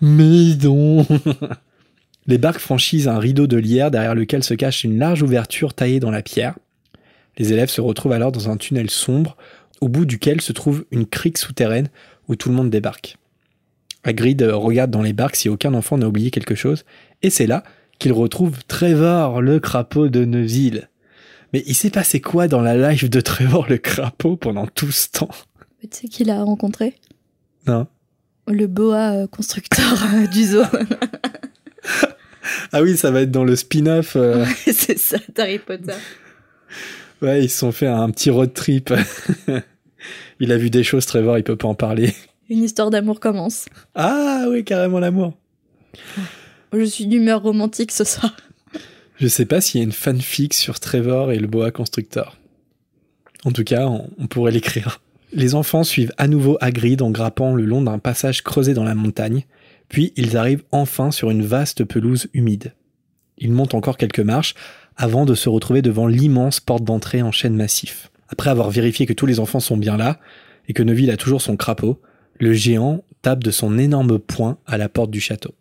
[0.00, 1.06] Mais donc
[2.26, 6.00] Les barques franchissent un rideau de lierre derrière lequel se cache une large ouverture taillée
[6.00, 6.54] dans la pierre.
[7.36, 9.36] Les élèves se retrouvent alors dans un tunnel sombre,
[9.82, 11.90] au bout duquel se trouve une crique souterraine
[12.28, 13.18] où tout le monde débarque.
[14.02, 16.86] Hagrid regarde dans les barques si aucun enfant n'a oublié quelque chose,
[17.20, 17.62] et c'est là
[17.98, 20.88] qu'il retrouve Trevor, le crapaud de Neville.
[21.52, 25.10] Mais il s'est passé quoi dans la life de Trevor le crapaud pendant tout ce
[25.10, 25.28] temps?
[25.82, 26.94] Tu sais qui l'a rencontré
[27.66, 27.86] Non
[28.46, 30.62] Le boa euh, constructeur euh, du zoo.
[32.72, 34.16] Ah oui, ça va être dans le spin-off.
[34.16, 35.94] euh, c'est ça, d'Harry Potter.
[37.22, 38.94] Ouais, ils se sont fait un petit road trip.
[40.38, 42.14] il a vu des choses, Trevor, il peut pas en parler.
[42.48, 43.66] Une histoire d'amour commence.
[43.94, 45.34] Ah oui, carrément l'amour.
[46.72, 48.34] Je suis d'humeur romantique ce soir.
[49.18, 52.38] Je sais pas s'il y a une fanfic sur Trevor et le boa constructeur.
[53.44, 55.02] En tout cas, on, on pourrait l'écrire.
[55.32, 58.96] Les enfants suivent à nouveau Hagrid en grappant le long d'un passage creusé dans la
[58.96, 59.44] montagne,
[59.88, 62.74] puis ils arrivent enfin sur une vaste pelouse humide.
[63.38, 64.54] Ils montent encore quelques marches
[64.96, 68.10] avant de se retrouver devant l'immense porte d'entrée en chêne massif.
[68.28, 70.18] Après avoir vérifié que tous les enfants sont bien là,
[70.68, 72.00] et que Neville a toujours son crapaud,
[72.38, 75.54] le géant tape de son énorme poing à la porte du château.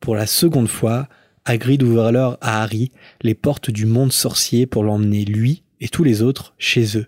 [0.00, 1.08] Pour la seconde fois,
[1.44, 2.90] Hagrid ouvre alors à Harry
[3.22, 7.06] les portes du monde sorcier pour l'emmener lui et tous les autres chez eux,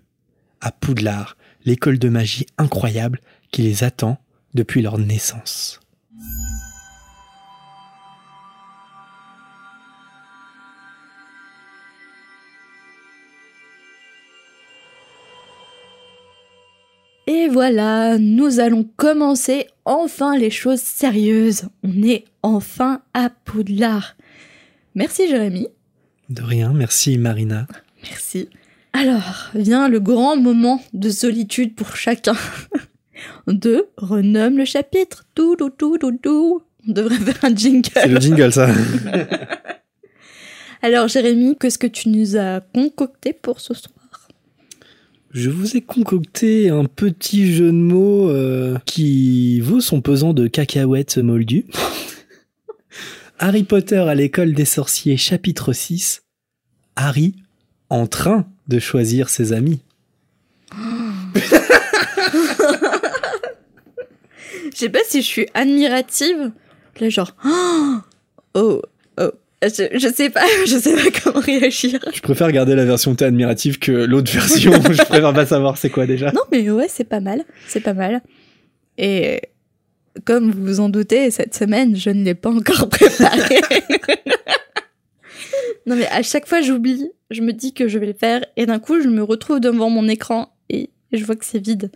[0.61, 1.37] à Poudlard,
[1.69, 4.17] l'école de magie incroyable qui les attend
[4.55, 5.81] depuis leur naissance.
[17.27, 21.69] Et voilà, nous allons commencer enfin les choses sérieuses.
[21.83, 24.17] On est enfin à Poudlard.
[24.95, 25.69] Merci Jérémy.
[26.31, 27.67] De rien, merci Marina.
[28.05, 28.49] Merci.
[29.01, 32.35] Alors, vient le grand moment de solitude pour chacun.
[33.47, 35.25] de renomme le chapitre.
[35.37, 36.63] Tout, tout, tout, tout, tout.
[36.89, 37.91] On devrait faire un jingle.
[37.95, 38.69] C'est le jingle ça.
[40.83, 44.29] Alors Jérémy, qu'est-ce que tu nous as concocté pour ce soir?
[45.31, 50.49] Je vous ai concocté un petit jeu de mots euh, qui vaut son pesant de
[50.49, 51.67] cacahuètes moldues.
[53.39, 56.25] Harry Potter à l'école des sorciers chapitre 6.
[56.97, 57.37] Harry
[57.91, 59.81] en train de choisir ses amis.
[64.73, 66.53] Je sais pas si je suis admirative.
[67.01, 67.35] Là, genre,
[68.55, 68.81] oh,
[69.21, 69.31] oh,
[69.63, 71.99] je, je sais pas, je sais pas comment réagir.
[72.15, 74.73] Je préfère garder la version T admirative que l'autre version.
[74.93, 76.31] Je préfère pas savoir c'est quoi déjà.
[76.33, 78.23] Non, mais ouais, c'est pas mal, c'est pas mal.
[78.99, 79.41] Et
[80.25, 83.61] comme vous vous en doutez, cette semaine, je ne l'ai pas encore préparé.
[85.87, 87.11] Non, mais à chaque fois, j'oublie.
[87.31, 89.91] Je me dis que je vais le faire, et d'un coup, je me retrouve devant
[89.91, 91.91] mon écran et je vois que c'est vide.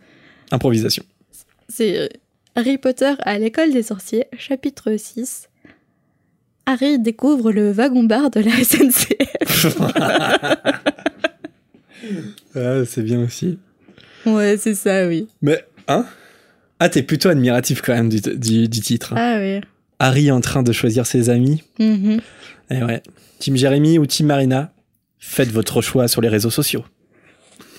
[0.51, 1.05] Improvisation.
[1.69, 2.09] C'est euh,
[2.55, 5.49] Harry Potter à l'école des sorciers, chapitre 6.
[6.67, 9.77] Harry découvre le wagon-bar de la SNCF.
[12.55, 13.59] Ah, c'est bien aussi.
[14.27, 15.29] ouais, c'est ça, oui.
[15.41, 16.05] Mais, hein?
[16.81, 19.15] Ah, t'es plutôt admiratif quand même du, du- du titre.
[19.17, 19.61] Ah oui.
[20.03, 21.63] Harry en train de choisir ses amis.
[21.79, 22.21] Mhm.
[22.71, 23.05] Eh ouais.
[23.39, 24.73] Team Jérémy ou Team Marina
[25.21, 26.85] Faites votre choix sur les réseaux sociaux.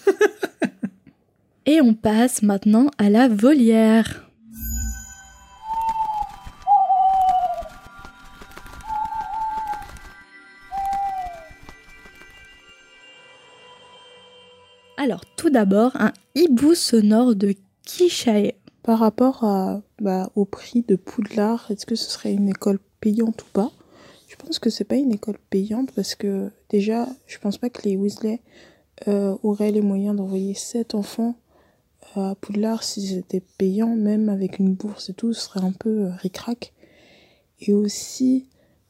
[1.66, 4.30] Et on passe maintenant à la volière.
[14.96, 17.54] Alors, tout d'abord, un hibou sonore de
[17.86, 18.54] Kishae.
[18.84, 23.42] Par rapport à, bah, au prix de Poudlard, est-ce que ce serait une école payante
[23.42, 23.72] ou pas?
[24.28, 27.84] Je pense que c'est pas une école payante parce que déjà, je pense pas que
[27.84, 28.42] les Weasley
[29.08, 31.36] euh, auraient les moyens d'envoyer sept enfants
[32.18, 35.72] euh, à Poudlard si c'était payant, même avec une bourse et tout, ce serait un
[35.72, 36.74] peu euh, ric-rac.
[37.62, 38.48] Et aussi,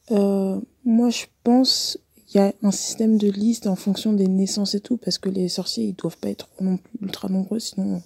[0.09, 4.73] euh, moi je pense, il y a un système de liste en fonction des naissances
[4.73, 8.01] et tout, parce que les sorciers, ils doivent pas être non plus ultra nombreux, sinon,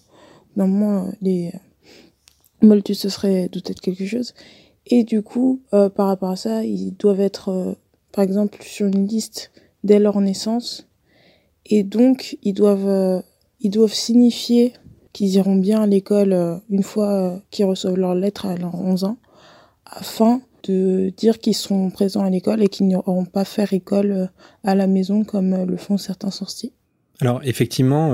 [0.58, 1.54] normalement, les
[2.62, 4.34] Moltus, ce serait douter de quelque chose.
[4.90, 7.74] Et du coup, euh, par rapport à ça, ils doivent être, euh,
[8.12, 9.52] par exemple, sur une liste
[9.84, 10.88] dès leur naissance.
[11.66, 13.22] Et donc, ils doivent, euh,
[13.60, 14.74] ils doivent signifier
[15.12, 19.18] qu'ils iront bien à l'école une fois qu'ils reçoivent leur lettre à leurs 11 ans,
[19.86, 24.30] afin de dire qu'ils seront présents à l'école et qu'ils n'auront pas faire école
[24.64, 26.72] à la maison comme le font certains sorciers.
[27.20, 28.14] Alors, effectivement,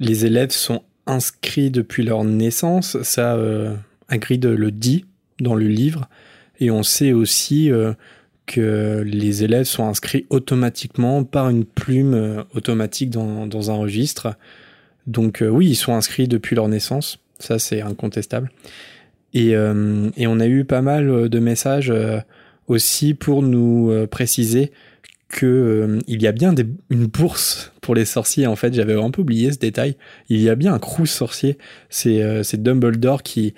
[0.00, 3.00] les élèves sont inscrits depuis leur naissance.
[3.02, 3.38] Ça,
[4.08, 5.04] Agrid le dit
[5.40, 6.08] dans le livre.
[6.60, 7.92] Et on sait aussi euh,
[8.46, 14.34] que les élèves sont inscrits automatiquement par une plume euh, automatique dans, dans, un registre.
[15.06, 18.50] Donc euh, oui, ils sont inscrits depuis leur naissance, ça c'est incontestable.
[19.36, 21.92] Et, et, on a eu pas mal de messages
[22.68, 24.70] aussi pour nous préciser
[25.34, 28.46] que il y a bien des, une bourse pour les sorciers.
[28.46, 29.96] En fait, j'avais un peu oublié ce détail.
[30.28, 31.58] Il y a bien un crew sorcier.
[31.90, 33.54] C'est Dumbledore qui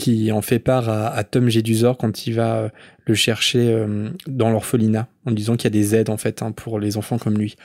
[0.00, 2.68] qui en fait part à, Tom Jedusor quand il va euh,
[3.06, 6.52] le chercher euh, dans l'orphelinat, en disant qu'il y a des aides en fait hein,
[6.52, 7.56] pour les enfants comme lui.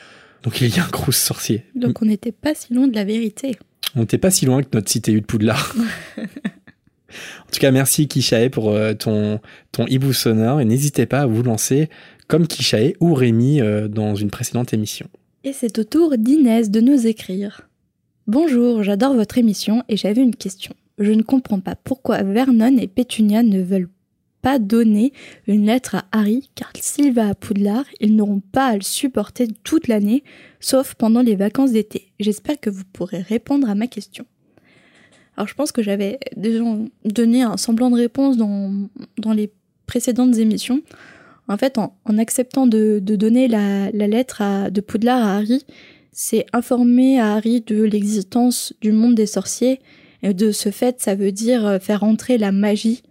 [0.43, 1.63] Donc il y a un gros sorcier.
[1.75, 3.57] Donc on n'était pas si loin de la vérité.
[3.95, 5.73] On n'était pas si loin que notre cité de Poudlard.
[6.17, 9.39] en tout cas, merci Kishae pour euh, ton,
[9.71, 11.89] ton hibou sonore et n'hésitez pas à vous lancer
[12.27, 13.59] comme Kishae ou Rémi
[13.89, 15.07] dans une précédente émission.
[15.43, 17.69] Et c'est au tour d'Inès de nous écrire.
[18.27, 22.87] Bonjour, j'adore votre émission et j'avais une question je ne comprends pas pourquoi Vernon et
[22.87, 23.89] Pétunia ne veulent
[24.41, 25.11] pas donner
[25.47, 29.47] une lettre à Harry, car s'il va à Poudlard, ils n'auront pas à le supporter
[29.63, 30.23] toute l'année,
[30.59, 32.11] sauf pendant les vacances d'été.
[32.19, 34.25] J'espère que vous pourrez répondre à ma question.
[35.35, 36.63] Alors je pense que j'avais déjà
[37.03, 39.51] donné un semblant de réponse dans, dans les
[39.87, 40.81] précédentes émissions.
[41.47, 45.63] En fait, en, acceptant de, donner la, lettre de Poudlard à Harry,
[46.11, 49.79] c'est informer à Harry de l'existence du monde des sorciers
[50.33, 53.03] de ce fait, ça veut dire euh, faire entrer la magie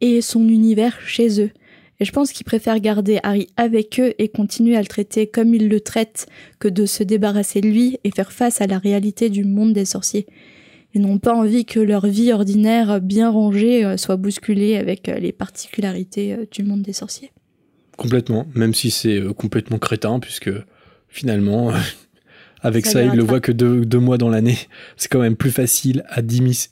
[0.00, 1.50] et son univers chez eux.
[1.98, 5.54] Et je pense qu'ils préfèrent garder Harry avec eux et continuer à le traiter comme
[5.54, 6.26] ils le traitent
[6.58, 9.86] que de se débarrasser de lui et faire face à la réalité du monde des
[9.86, 10.26] sorciers.
[10.94, 15.18] Ils n'ont pas envie que leur vie ordinaire bien rangée euh, soit bousculée avec euh,
[15.18, 17.30] les particularités du monde des sorciers.
[17.96, 20.50] Complètement, même si c'est complètement crétin, puisque
[21.08, 21.72] finalement,
[22.62, 24.58] avec ça, il le voit que deux, mois dans l'année.
[24.96, 26.20] C'est quand même plus facile à,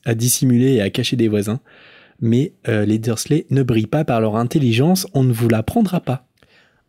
[0.04, 1.60] à, dissimuler et à cacher des voisins.
[2.20, 6.26] Mais euh, les Dursley ne brillent pas par leur intelligence, on ne vous l'apprendra pas.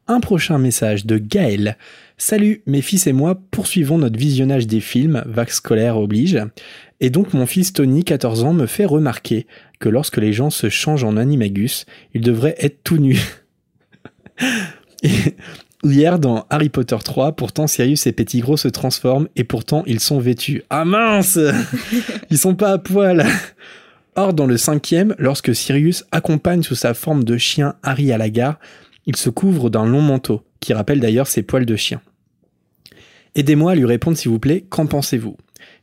[0.08, 1.78] Un prochain message de Gaël.
[2.18, 6.40] Salut, mes fils et moi poursuivons notre visionnage des films, vague scolaire oblige.
[7.00, 9.48] Et donc mon fils Tony, 14 ans, me fait remarquer
[9.80, 13.20] que lorsque les gens se changent en animagus, ils devraient être tout nus.
[15.84, 20.20] Hier, dans Harry Potter 3, pourtant Sirius et Pettigrew se transforment et pourtant ils sont
[20.20, 20.64] vêtus.
[20.70, 21.38] Ah mince
[22.32, 23.26] Ils sont pas à poil
[24.16, 28.30] Or, dans le cinquième, lorsque Sirius accompagne sous sa forme de chien Harry à la
[28.30, 28.60] gare,
[29.06, 32.02] il se couvre d'un long manteau, qui rappelle d'ailleurs ses poils de chien.
[33.36, 35.36] Aidez-moi à lui répondre s'il vous plaît, qu'en pensez-vous?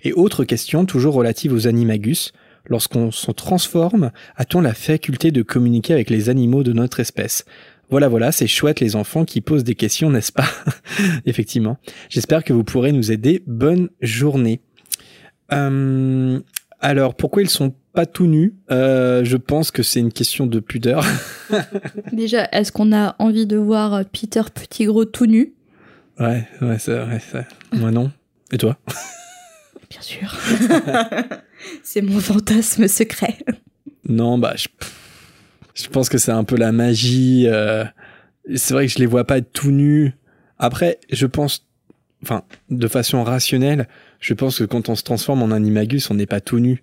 [0.02, 2.32] Et autre question, toujours relative aux animagus,
[2.66, 7.44] lorsqu'on se transforme, a-t-on la faculté de communiquer avec les animaux de notre espèce?
[7.92, 10.46] Voilà, voilà, c'est chouette les enfants qui posent des questions, n'est-ce pas
[11.26, 11.76] Effectivement.
[12.08, 13.42] J'espère que vous pourrez nous aider.
[13.46, 14.62] Bonne journée.
[15.52, 16.40] Euh,
[16.80, 18.54] alors, pourquoi ils sont pas tout nus?
[18.70, 21.04] Euh, Je pense que c'est une question de pudeur.
[22.14, 25.52] Déjà, est-ce qu'on a envie de voir Peter Petit Gros tout nu?
[26.18, 27.20] Ouais, ouais, c'est vrai.
[27.74, 28.10] Moi non.
[28.52, 28.78] Et toi?
[29.90, 30.34] Bien sûr.
[31.82, 33.36] c'est mon fantasme secret.
[34.08, 34.68] Non, bah, je
[35.74, 37.46] je pense que c'est un peu la magie.
[37.46, 37.84] Euh,
[38.54, 40.12] c'est vrai que je les vois pas être tout nus.
[40.58, 41.66] Après, je pense,
[42.22, 43.88] enfin, de façon rationnelle,
[44.20, 46.82] je pense que quand on se transforme en animagus, on n'est pas tout nu.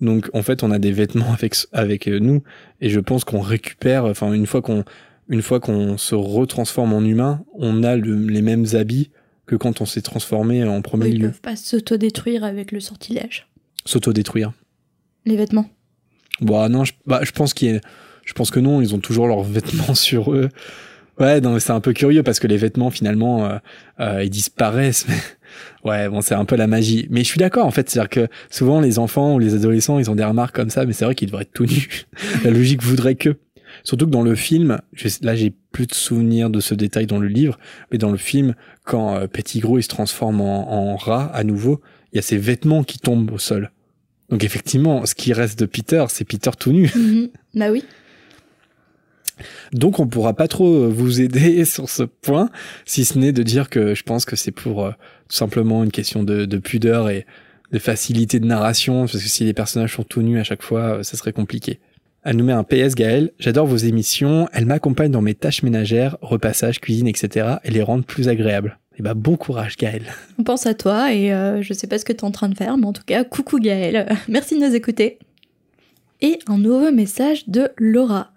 [0.00, 2.42] Donc, en fait, on a des vêtements avec avec euh, nous,
[2.80, 4.04] et je pense qu'on récupère.
[4.04, 4.84] Enfin, une fois qu'on
[5.28, 9.10] une fois qu'on se retransforme en humain, on a les mêmes habits
[9.46, 11.26] que quand on s'est transformé en premier lieu.
[11.26, 13.48] Ils peuvent pas s'autodétruire avec le sortilège.
[13.84, 14.52] S'autodétruire.
[15.24, 15.68] Les vêtements.
[16.40, 17.80] Bah non, je, bah, je pense qu'il y a
[18.30, 20.50] je pense que non, ils ont toujours leurs vêtements sur eux.
[21.18, 23.58] Ouais, non, c'est un peu curieux parce que les vêtements finalement euh,
[23.98, 25.04] euh, ils disparaissent.
[25.84, 27.08] ouais, bon, c'est un peu la magie.
[27.10, 30.08] Mais je suis d'accord en fait, c'est-à-dire que souvent les enfants ou les adolescents, ils
[30.12, 32.06] ont des remarques comme ça, mais c'est vrai qu'ils devraient être tout nus.
[32.44, 33.36] la logique voudrait que.
[33.82, 34.78] Surtout que dans le film,
[35.22, 37.58] là j'ai plus de souvenirs de ce détail dans le livre,
[37.90, 38.54] mais dans le film,
[38.84, 41.80] quand euh, Pettigrew il se transforme en, rat à nouveau,
[42.12, 43.72] il y a ses vêtements qui tombent au sol.
[44.28, 46.90] Donc effectivement, ce qui reste de Peter, c'est Peter tout nu.
[46.94, 47.30] Mhm.
[47.54, 47.84] Bah oui.
[49.72, 52.50] Donc on pourra pas trop vous aider sur ce point,
[52.84, 54.90] si ce n'est de dire que je pense que c'est pour euh,
[55.28, 57.26] tout simplement une question de, de, pudeur et
[57.72, 60.98] de facilité de narration, parce que si les personnages sont tout nus à chaque fois,
[60.98, 61.80] euh, ça serait compliqué.
[62.22, 66.18] Elle nous met un PS Gaël, j'adore vos émissions, elles m'accompagnent dans mes tâches ménagères,
[66.20, 67.56] repassage, cuisine, etc.
[67.64, 68.78] et les rendent plus agréables.
[68.98, 70.02] Et bah bon courage Gaël.
[70.38, 72.50] On pense à toi et euh, je sais pas ce que tu es en train
[72.50, 75.18] de faire, mais en tout cas, coucou Gaël, merci de nous écouter.
[76.20, 78.32] Et un nouveau message de Laura.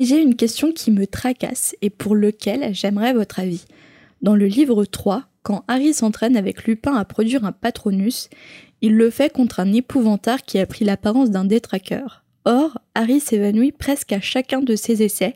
[0.00, 3.66] J'ai une question qui me tracasse et pour lequel j'aimerais votre avis.
[4.22, 8.30] Dans le livre 3, quand Harry s'entraîne avec Lupin à produire un Patronus,
[8.80, 12.24] il le fait contre un épouvantard qui a pris l'apparence d'un détraqueur.
[12.46, 15.34] Or, Harry s'évanouit presque à chacun de ses essais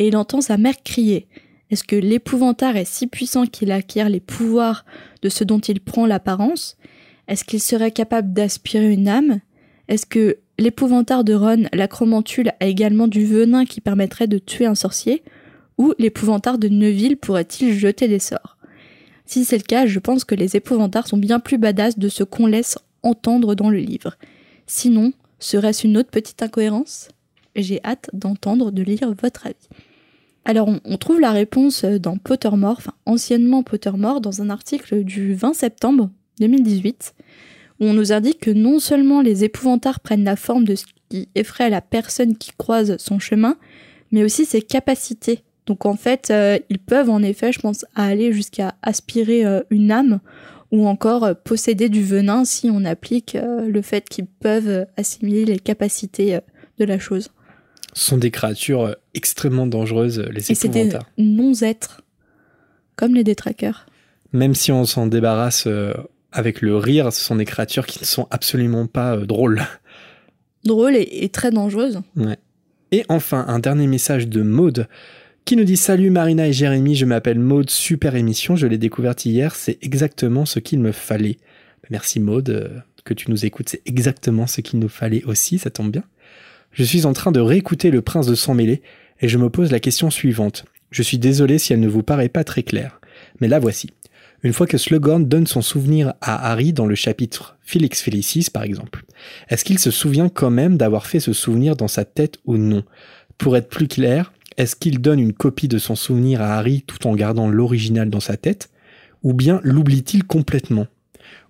[0.00, 1.28] et il entend sa mère crier.
[1.70, 4.84] Est-ce que l'épouvantard est si puissant qu'il acquiert les pouvoirs
[5.22, 6.76] de ce dont il prend l'apparence?
[7.28, 9.38] Est-ce qu'il serait capable d'aspirer une âme?
[9.86, 14.74] Est-ce que l'épouvantard de Ron, l'acromantule, a également du venin qui permettrait de tuer un
[14.74, 15.22] sorcier
[15.78, 18.58] Ou l'épouvantard de Neuville pourrait-il jeter des sorts?
[19.24, 22.24] Si c'est le cas, je pense que les épouvantards sont bien plus badass de ce
[22.24, 24.16] qu'on laisse entendre dans le livre.
[24.66, 27.08] Sinon, serait-ce une autre petite incohérence?
[27.56, 29.68] J'ai hâte d'entendre, de lire votre avis.
[30.44, 35.54] Alors, on, trouve la réponse dans Pottermore, enfin anciennement Pottermore, dans un article du 20
[35.54, 37.14] septembre 2018
[37.80, 41.28] où on nous indique que non seulement les épouvantards prennent la forme de ce qui
[41.34, 43.56] effraie la personne qui croise son chemin,
[44.12, 45.42] mais aussi ses capacités.
[45.66, 49.90] Donc en fait, euh, ils peuvent en effet, je pense, aller jusqu'à aspirer euh, une
[49.92, 50.20] âme
[50.70, 55.58] ou encore euh, posséder du venin si on applique le fait qu'ils peuvent assimiler les
[55.58, 56.38] capacités
[56.78, 57.30] de la chose.
[57.92, 60.50] Ce sont des créatures extrêmement dangereuses, les épouvantards.
[60.50, 62.02] Et c'est des non-êtres,
[62.94, 63.86] comme les détraqueurs.
[64.32, 65.66] Même si on s'en débarrasse
[66.32, 69.62] avec le rire, ce sont des créatures qui ne sont absolument pas euh, drôles.
[70.64, 72.02] Drôles et, très dangereuses.
[72.16, 72.36] Ouais.
[72.92, 74.88] Et enfin, un dernier message de Maude
[75.46, 79.24] qui nous dit Salut Marina et Jérémy, je m'appelle Maude, super émission, je l'ai découverte
[79.24, 81.38] hier, c'est exactement ce qu'il me fallait.
[81.88, 82.68] Merci Maude, euh,
[83.04, 86.04] que tu nous écoutes, c'est exactement ce qu'il nous fallait aussi, ça tombe bien.
[86.72, 88.82] Je suis en train de réécouter Le Prince de Sang Mêlé
[89.20, 90.66] et je me pose la question suivante.
[90.90, 93.00] Je suis désolé si elle ne vous paraît pas très claire,
[93.40, 93.90] mais la voici.
[94.42, 98.62] Une fois que Slughorn donne son souvenir à Harry dans le chapitre Felix Felicis par
[98.62, 99.04] exemple,
[99.50, 102.82] est-ce qu'il se souvient quand même d'avoir fait ce souvenir dans sa tête ou non?
[103.36, 107.06] Pour être plus clair, est-ce qu'il donne une copie de son souvenir à Harry tout
[107.06, 108.70] en gardant l'original dans sa tête?
[109.22, 110.86] Ou bien l'oublie-t-il complètement?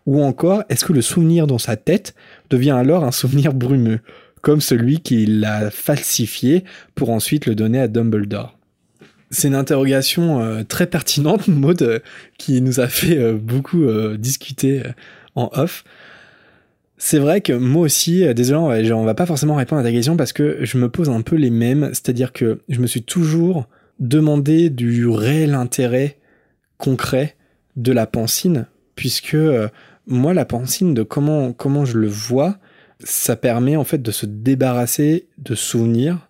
[0.06, 2.16] Ou encore, est-ce que le souvenir dans sa tête
[2.50, 4.00] devient alors un souvenir brumeux,
[4.42, 6.64] comme celui qu'il a falsifié
[6.96, 8.59] pour ensuite le donner à Dumbledore?
[9.30, 12.00] C'est une interrogation euh, très pertinente, Maud, euh,
[12.38, 13.86] qui nous a fait euh, beaucoup
[14.18, 14.82] discuter
[15.34, 15.84] en off.
[16.98, 20.34] C'est vrai que moi aussi, désolé, on va pas forcément répondre à ta question parce
[20.34, 23.66] que je me pose un peu les mêmes, c'est-à-dire que je me suis toujours
[24.00, 26.18] demandé du réel intérêt
[26.76, 27.36] concret
[27.76, 28.66] de la pensine,
[28.96, 29.36] puisque
[30.06, 32.58] moi, la pensine, de comment, comment je le vois,
[33.02, 36.28] ça permet en fait de se débarrasser de souvenirs,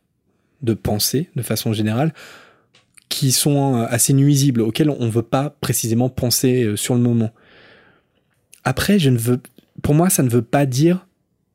[0.63, 2.13] de pensées de façon générale,
[3.11, 7.01] qui sont euh, assez nuisibles, auxquels on ne veut pas précisément penser euh, sur le
[7.01, 7.31] moment.
[8.65, 9.41] Après, je ne veux,
[9.83, 11.07] pour moi, ça ne veut pas dire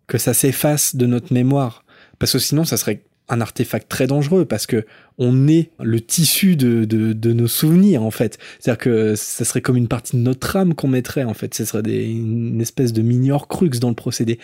[0.06, 1.84] que ça s'efface de notre mémoire,
[2.20, 4.86] parce que sinon, ça serait un artefact très dangereux, parce que
[5.18, 8.38] on est le tissu de, de, nos souvenirs, en fait.
[8.60, 11.54] C'est-à-dire que ça serait comme une partie de notre âme qu'on mettrait, en fait.
[11.56, 14.40] Ce serait une espèce de mini crux dans le procédé.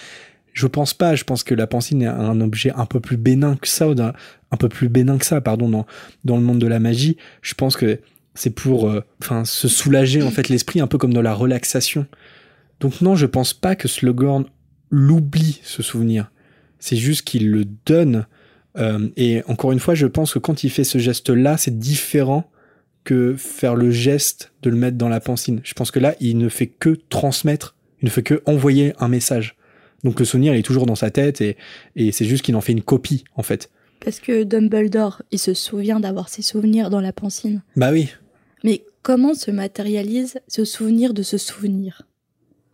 [0.54, 1.16] Je pense pas.
[1.16, 3.96] Je pense que la pensine est un objet un peu plus bénin que ça, ou
[4.00, 5.70] un, peu plus bénin que ça, pardon,
[6.24, 7.18] dans, le monde de la magie.
[7.42, 8.00] Je pense que
[8.34, 12.06] c'est pour, euh, enfin, se soulager en fait l'esprit, un peu comme dans la relaxation.
[12.80, 14.46] Donc non, je pense pas que Slughorn
[14.90, 16.32] l'oublie ce souvenir.
[16.80, 18.26] C'est juste qu'il le donne.
[18.78, 22.50] Euh, et encore une fois, je pense que quand il fait ce geste-là, c'est différent
[23.04, 25.62] que faire le geste de le mettre dans la pensine.
[25.64, 29.08] Je pense que là, il ne fait que transmettre, il ne fait que envoyer un
[29.08, 29.56] message.
[30.04, 31.58] Donc le souvenir, il est toujours dans sa tête et,
[31.96, 33.70] et c'est juste qu'il en fait une copie, en fait.
[34.04, 37.62] Parce que Dumbledore, il se souvient d'avoir ses souvenirs dans la pensine.
[37.76, 38.10] Bah oui.
[38.64, 42.02] Mais comment se matérialise ce souvenir de ce souvenir?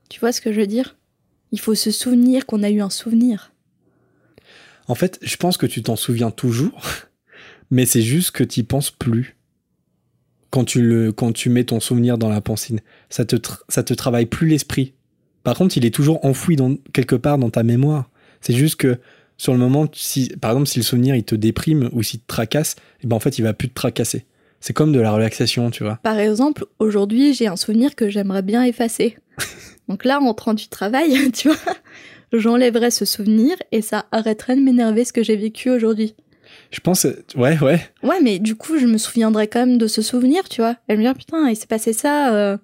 [0.10, 0.98] Tu vois ce que je veux dire?
[1.52, 3.52] Il faut se souvenir qu'on a eu un souvenir.
[4.88, 6.82] En fait, je pense que tu t'en souviens toujours,
[7.72, 9.36] mais c'est juste que tu penses plus.
[10.50, 12.80] Quand tu, le, quand tu mets ton souvenir dans la pensine,
[13.10, 13.36] ça te,
[13.68, 14.94] ça te travaille plus l'esprit.
[15.48, 18.10] Par contre, il est toujours enfoui dans, quelque part dans ta mémoire.
[18.42, 18.98] C'est juste que
[19.38, 22.28] sur le moment, si, par exemple, si le souvenir il te déprime ou s'il te
[22.28, 24.26] tracasse, eh ben en fait, il va plus te tracasser.
[24.60, 26.00] C'est comme de la relaxation, tu vois.
[26.04, 29.20] Par exemple, aujourd'hui, j'ai un souvenir que j'aimerais bien effacer.
[29.88, 31.76] Donc là, en rentrant du travail, tu vois,
[32.34, 36.14] j'enlèverais ce souvenir et ça arrêterait de m'énerver ce que j'ai vécu aujourd'hui.
[36.72, 37.08] Je pense,
[37.38, 37.80] ouais, ouais.
[38.04, 40.76] Ouais, mais du coup, je me souviendrai quand même de ce souvenir, tu vois.
[40.90, 42.36] Elle me dit, putain, il s'est passé ça.
[42.36, 42.58] euh.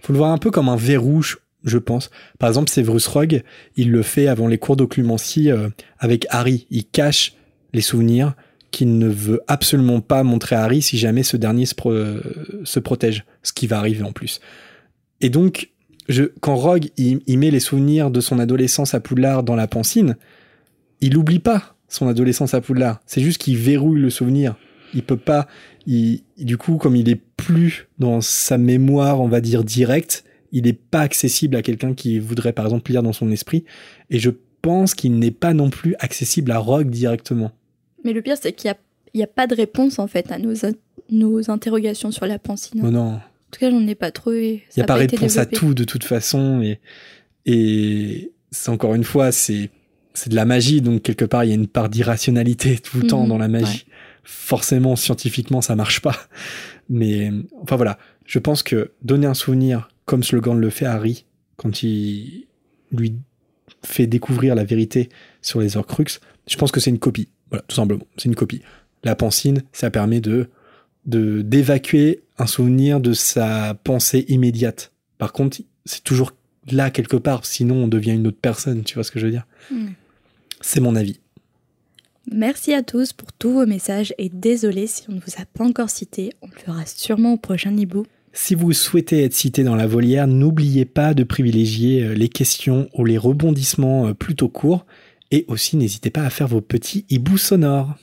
[0.00, 1.22] Faut le voir un peu comme un verrou,
[1.64, 2.10] je- pense.
[2.38, 3.42] Par exemple, Severus Rogue,
[3.76, 5.68] il le fait avant les cours d'occlumencie euh,
[5.98, 6.66] avec Harry.
[6.70, 7.34] Il cache
[7.72, 8.34] les souvenirs
[8.70, 13.24] qu'il ne veut absolument pas montrer à Harry si jamais ce dernier se, euh, protège,
[13.42, 14.40] ce qui va arriver en plus.
[15.20, 15.70] Et donc,
[16.40, 20.16] quand Rogue il met les souvenirs de son adolescence à Poudlard dans la pancine,
[21.00, 23.00] il n'oublie pas son adolescence à Poudlard.
[23.06, 24.56] C'est juste qu'il verrouille le souvenir.
[24.94, 25.46] Il peut pas.
[25.86, 30.64] Il, du coup, comme il est plus dans sa mémoire, on va dire directe, il
[30.64, 33.64] n'est pas accessible à quelqu'un qui voudrait par exemple lire dans son esprit.
[34.10, 34.30] Et je
[34.62, 37.52] pense qu'il n'est pas non plus accessible à Rogue directement.
[38.04, 38.72] Mais le pire, c'est qu'il
[39.14, 40.72] n'y a, pas de réponse, en fait, à nos, in-
[41.10, 42.82] nos interrogations sur la pancine.
[42.82, 43.12] Non, non.
[43.14, 43.20] En
[43.52, 44.62] tout cas, j'en ai pas trouvé.
[44.76, 46.62] Il n'y a pas réponse à tout de toute façon.
[46.62, 46.78] Et,
[47.46, 49.70] et c'est encore une fois, c'est
[50.12, 53.06] c'est de la magie, donc quelque part, il y a une part d'irrationalité tout le
[53.06, 53.86] temps Mhm, dans la magie.
[54.24, 56.16] Forcément, scientifiquement, ça marche pas.
[56.88, 57.30] Mais
[57.62, 61.24] enfin voilà, je pense que donner un souvenir comme Slogan le fait Harry,
[61.56, 62.46] quand il
[62.90, 63.14] lui
[63.84, 65.08] fait découvrir la vérité
[65.40, 67.28] sur les Horcruxes, je pense que c'est une copie.
[67.48, 68.60] Voilà, tout simplement, c'est une copie.
[69.04, 70.48] La pancine, ça permet de
[71.06, 74.90] de d'évacuer un souvenir de sa pensée immédiate.
[75.16, 76.32] Par contre, c'est toujours
[76.72, 79.32] là quelque part, sinon on devient une autre personne, tu vois ce que je veux
[79.32, 79.46] dire?
[79.70, 79.90] Mm.
[80.60, 81.20] C'est mon avis.
[82.32, 85.64] Merci à tous pour tous vos messages et désolé si on ne vous a pas
[85.64, 86.32] encore cité.
[86.42, 88.06] On le fera sûrement au prochain hibou.
[88.32, 92.88] Si vous souhaitez être cité dans la volière, n'oubliez pas de privilégier euh, les questions
[92.94, 94.86] ou les rebondissements euh, plutôt courts.
[95.32, 97.96] Et aussi, n'hésitez pas à faire vos petits hiboux sonores.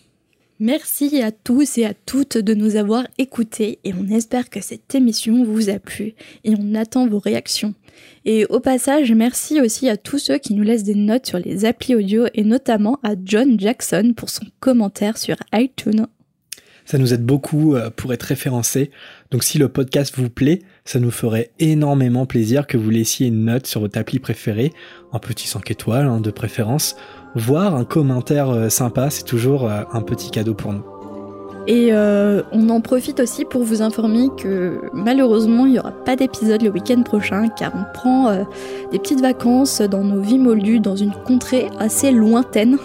[0.59, 4.95] Merci à tous et à toutes de nous avoir écoutés et on espère que cette
[4.95, 7.75] émission vous a plu et on attend vos réactions.
[8.25, 11.65] Et au passage, merci aussi à tous ceux qui nous laissent des notes sur les
[11.65, 16.07] applis audio et notamment à John Jackson pour son commentaire sur iTunes.
[16.87, 18.91] Ça nous aide beaucoup euh, pour être référencé.
[19.31, 23.45] Donc si le podcast vous plaît, ça nous ferait énormément plaisir que vous laissiez une
[23.45, 24.71] note sur votre appli préférée,
[25.11, 26.95] un petit 5 étoiles hein, de préférence,
[27.35, 30.83] voire un commentaire euh, sympa, c'est toujours euh, un petit cadeau pour nous.
[31.67, 36.15] Et euh, on en profite aussi pour vous informer que malheureusement il n'y aura pas
[36.15, 38.43] d'épisode le week-end prochain car on prend euh,
[38.93, 42.77] des petites vacances dans nos vies moldues dans une contrée assez lointaine.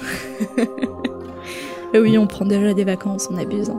[1.94, 3.70] Et oui, on prend déjà des vacances, on abuse.
[3.70, 3.78] hein.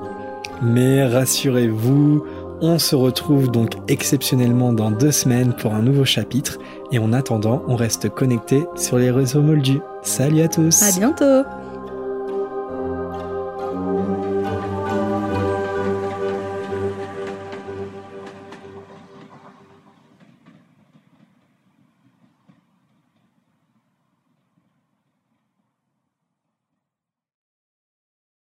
[0.61, 2.23] Mais rassurez-vous,
[2.61, 6.57] on se retrouve donc exceptionnellement dans deux semaines pour un nouveau chapitre.
[6.91, 9.81] Et en attendant, on reste connecté sur les réseaux moldus.
[10.01, 11.43] Salut à tous À bientôt